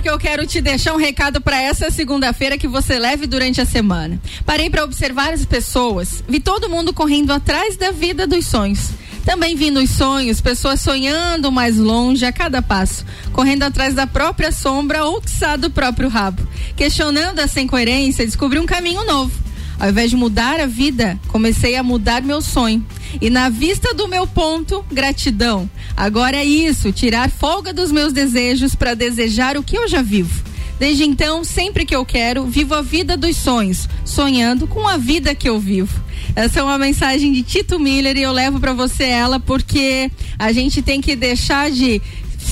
Porque 0.00 0.08
eu 0.08 0.18
quero 0.18 0.46
te 0.46 0.62
deixar 0.62 0.94
um 0.94 0.96
recado 0.96 1.42
para 1.42 1.60
essa 1.60 1.90
segunda-feira 1.90 2.56
que 2.56 2.66
você 2.66 2.98
leve 2.98 3.26
durante 3.26 3.60
a 3.60 3.66
semana. 3.66 4.18
Parei 4.46 4.70
para 4.70 4.82
observar 4.82 5.34
as 5.34 5.44
pessoas, 5.44 6.24
vi 6.26 6.40
todo 6.40 6.70
mundo 6.70 6.90
correndo 6.94 7.30
atrás 7.30 7.76
da 7.76 7.90
vida 7.90 8.26
dos 8.26 8.46
sonhos. 8.46 8.92
Também 9.26 9.54
vi 9.54 9.70
nos 9.70 9.90
sonhos 9.90 10.40
pessoas 10.40 10.80
sonhando 10.80 11.52
mais 11.52 11.76
longe 11.76 12.24
a 12.24 12.32
cada 12.32 12.62
passo, 12.62 13.04
correndo 13.30 13.64
atrás 13.64 13.94
da 13.94 14.06
própria 14.06 14.50
sombra 14.50 15.04
ou 15.04 15.20
do 15.58 15.68
próprio 15.68 16.08
rabo. 16.08 16.48
Questionando 16.74 17.38
essa 17.38 17.60
incoerência, 17.60 18.24
descobri 18.24 18.58
um 18.58 18.64
caminho 18.64 19.04
novo. 19.04 19.49
Ao 19.80 19.88
invés 19.88 20.10
de 20.10 20.16
mudar 20.16 20.60
a 20.60 20.66
vida, 20.66 21.18
comecei 21.28 21.74
a 21.74 21.82
mudar 21.82 22.22
meu 22.22 22.42
sonho. 22.42 22.84
E 23.18 23.30
na 23.30 23.48
vista 23.48 23.94
do 23.94 24.06
meu 24.06 24.26
ponto, 24.26 24.84
gratidão. 24.92 25.68
Agora 25.96 26.36
é 26.36 26.44
isso, 26.44 26.92
tirar 26.92 27.30
folga 27.30 27.72
dos 27.72 27.90
meus 27.90 28.12
desejos 28.12 28.74
para 28.74 28.92
desejar 28.92 29.56
o 29.56 29.62
que 29.62 29.78
eu 29.78 29.88
já 29.88 30.02
vivo. 30.02 30.50
Desde 30.78 31.04
então, 31.04 31.44
sempre 31.44 31.84
que 31.86 31.96
eu 31.96 32.04
quero, 32.04 32.44
vivo 32.44 32.74
a 32.74 32.82
vida 32.82 33.16
dos 33.16 33.36
sonhos, 33.36 33.88
sonhando 34.04 34.66
com 34.66 34.86
a 34.86 34.96
vida 34.96 35.34
que 35.34 35.48
eu 35.48 35.58
vivo. 35.58 35.98
Essa 36.36 36.60
é 36.60 36.62
uma 36.62 36.78
mensagem 36.78 37.32
de 37.32 37.42
Tito 37.42 37.78
Miller 37.78 38.16
e 38.16 38.22
eu 38.22 38.32
levo 38.32 38.60
para 38.60 38.72
você 38.72 39.04
ela 39.04 39.40
porque 39.40 40.10
a 40.38 40.52
gente 40.52 40.80
tem 40.80 41.00
que 41.00 41.16
deixar 41.16 41.70
de 41.70 42.00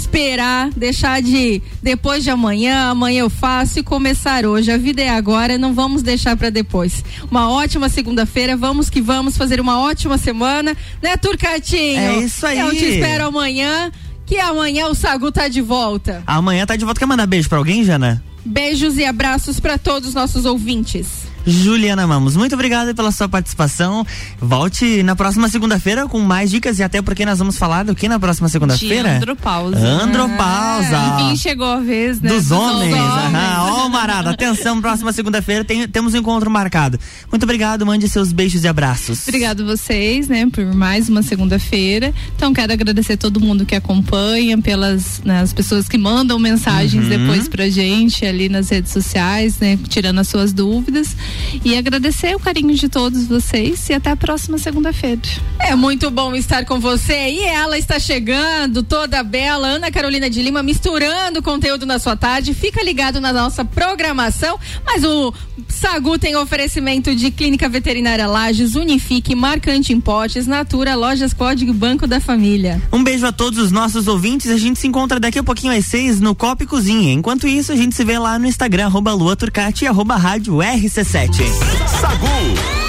esperar, 0.08 0.70
deixar 0.74 1.20
de 1.20 1.60
depois 1.82 2.24
de 2.24 2.30
amanhã, 2.30 2.90
amanhã 2.90 3.20
eu 3.20 3.30
faço 3.30 3.78
e 3.78 3.82
começar 3.82 4.46
hoje. 4.46 4.72
A 4.72 4.78
vida 4.78 5.02
é 5.02 5.10
agora, 5.10 5.58
não 5.58 5.74
vamos 5.74 6.02
deixar 6.02 6.34
para 6.34 6.48
depois. 6.48 7.04
Uma 7.30 7.50
ótima 7.50 7.90
segunda-feira, 7.90 8.56
vamos 8.56 8.88
que 8.88 9.02
vamos 9.02 9.36
fazer 9.36 9.60
uma 9.60 9.78
ótima 9.78 10.16
semana, 10.16 10.74
né, 11.02 11.16
Turcatinho? 11.18 12.00
É 12.00 12.18
isso 12.20 12.46
aí. 12.46 12.58
Eu 12.58 12.70
te 12.70 12.84
espero 12.84 13.26
amanhã, 13.26 13.92
que 14.24 14.38
amanhã 14.38 14.86
o 14.86 14.94
Sagu 14.94 15.30
tá 15.30 15.46
de 15.46 15.60
volta. 15.60 16.22
Amanhã 16.26 16.64
tá 16.64 16.74
de 16.74 16.84
volta. 16.84 16.98
Quer 16.98 17.06
mandar 17.06 17.26
beijo 17.26 17.48
pra 17.48 17.58
alguém, 17.58 17.84
Jana? 17.84 18.22
Beijos 18.44 18.96
e 18.96 19.04
abraços 19.04 19.60
para 19.60 19.76
todos 19.76 20.08
os 20.08 20.14
nossos 20.14 20.46
ouvintes. 20.46 21.28
Juliana 21.48 22.06
Mamos. 22.06 22.36
Muito 22.36 22.54
obrigado 22.54 22.94
pela 22.94 23.10
sua 23.10 23.28
participação. 23.28 24.06
Volte 24.40 25.02
na 25.02 25.16
próxima 25.16 25.48
segunda-feira 25.48 26.06
com 26.06 26.20
mais 26.20 26.50
dicas 26.50 26.78
e 26.78 26.82
até 26.82 27.00
porque 27.00 27.24
nós 27.24 27.38
vamos 27.38 27.56
falar 27.56 27.84
do 27.84 27.94
que 27.94 28.08
na 28.08 28.18
próxima 28.20 28.48
segunda-feira? 28.48 29.16
Andropausa. 29.16 29.78
Andropausa. 29.78 30.96
Enfim, 31.22 31.36
chegou 31.36 31.66
a 31.66 31.80
vez, 31.80 32.20
né? 32.20 32.28
Dos, 32.30 32.50
homens. 32.50 32.94
homens. 32.94 33.34
Aham. 33.34 33.66
Ó, 33.84 33.88
Marada, 33.88 34.30
atenção, 34.30 34.80
próxima 34.80 35.12
segunda-feira 35.12 35.64
tem- 35.64 35.88
temos 35.88 36.14
um 36.14 36.18
encontro 36.18 36.50
marcado. 36.50 36.98
Muito 37.30 37.42
obrigado, 37.44 37.84
mande 37.86 38.08
seus 38.08 38.32
beijos 38.32 38.64
e 38.64 38.68
abraços. 38.68 39.26
Obrigado 39.26 39.64
vocês, 39.64 40.28
né, 40.28 40.46
por 40.52 40.64
mais 40.74 41.08
uma 41.08 41.22
segunda-feira. 41.22 42.12
Então 42.36 42.52
quero 42.52 42.72
agradecer 42.72 43.16
todo 43.16 43.40
mundo 43.40 43.64
que 43.64 43.74
acompanha, 43.74 44.58
pelas 44.58 45.20
né, 45.24 45.40
as 45.40 45.52
pessoas 45.52 45.88
que 45.88 45.96
mandam 45.98 46.38
mensagens 46.38 47.04
Uhum. 47.04 47.08
depois 47.10 47.48
pra 47.48 47.68
gente 47.68 48.24
ali 48.26 48.48
nas 48.48 48.68
redes 48.68 48.92
sociais, 48.92 49.58
né, 49.58 49.78
tirando 49.88 50.18
as 50.18 50.28
suas 50.28 50.52
dúvidas 50.52 51.16
e 51.64 51.76
agradecer 51.76 52.34
o 52.34 52.40
carinho 52.40 52.74
de 52.74 52.88
todos 52.88 53.26
vocês 53.26 53.88
e 53.88 53.92
até 53.92 54.10
a 54.10 54.16
próxima 54.16 54.58
segunda-feira. 54.58 55.20
É 55.58 55.74
muito 55.74 56.10
bom 56.10 56.34
estar 56.34 56.64
com 56.64 56.80
você. 56.80 57.30
E 57.30 57.44
ela 57.44 57.78
está 57.78 57.98
chegando, 57.98 58.82
toda 58.82 59.22
bela, 59.22 59.68
Ana 59.68 59.90
Carolina 59.90 60.30
de 60.30 60.40
Lima, 60.40 60.62
misturando 60.62 61.42
conteúdo 61.42 61.84
na 61.84 61.98
sua 61.98 62.16
tarde. 62.16 62.54
Fica 62.54 62.82
ligado 62.82 63.20
na 63.20 63.32
nossa 63.32 63.64
programação. 63.64 64.58
Mas 64.84 65.04
o 65.04 65.32
Sagu 65.68 66.18
tem 66.18 66.36
oferecimento 66.36 67.14
de 67.14 67.30
Clínica 67.30 67.68
Veterinária 67.68 68.26
Lages, 68.26 68.74
Unifique, 68.74 69.34
Marcante 69.34 69.92
em 69.92 70.00
Potes, 70.00 70.46
Natura, 70.46 70.94
Lojas 70.94 71.32
Código 71.32 71.72
Banco 71.72 72.06
da 72.06 72.20
Família. 72.20 72.80
Um 72.92 73.04
beijo 73.04 73.26
a 73.26 73.32
todos 73.32 73.58
os 73.58 73.70
nossos 73.70 74.08
ouvintes. 74.08 74.50
A 74.50 74.56
gente 74.56 74.78
se 74.78 74.86
encontra 74.86 75.20
daqui 75.20 75.38
a 75.38 75.44
pouquinho 75.44 75.76
às 75.76 75.84
seis 75.84 76.20
no 76.20 76.34
Copa 76.34 76.64
e 76.64 76.66
Cozinha. 76.66 77.12
Enquanto 77.12 77.46
isso, 77.46 77.72
a 77.72 77.76
gente 77.76 77.94
se 77.94 78.04
vê 78.04 78.18
lá 78.18 78.38
no 78.38 78.46
Instagram, 78.46 78.86
arroba 78.86 79.12
Lua 79.12 79.36
Turcati 79.36 79.84
e 79.84 79.88
arroba 79.88 80.16
Rádio 80.16 80.54
RC7. 80.56 81.27
Sagu 81.32 82.87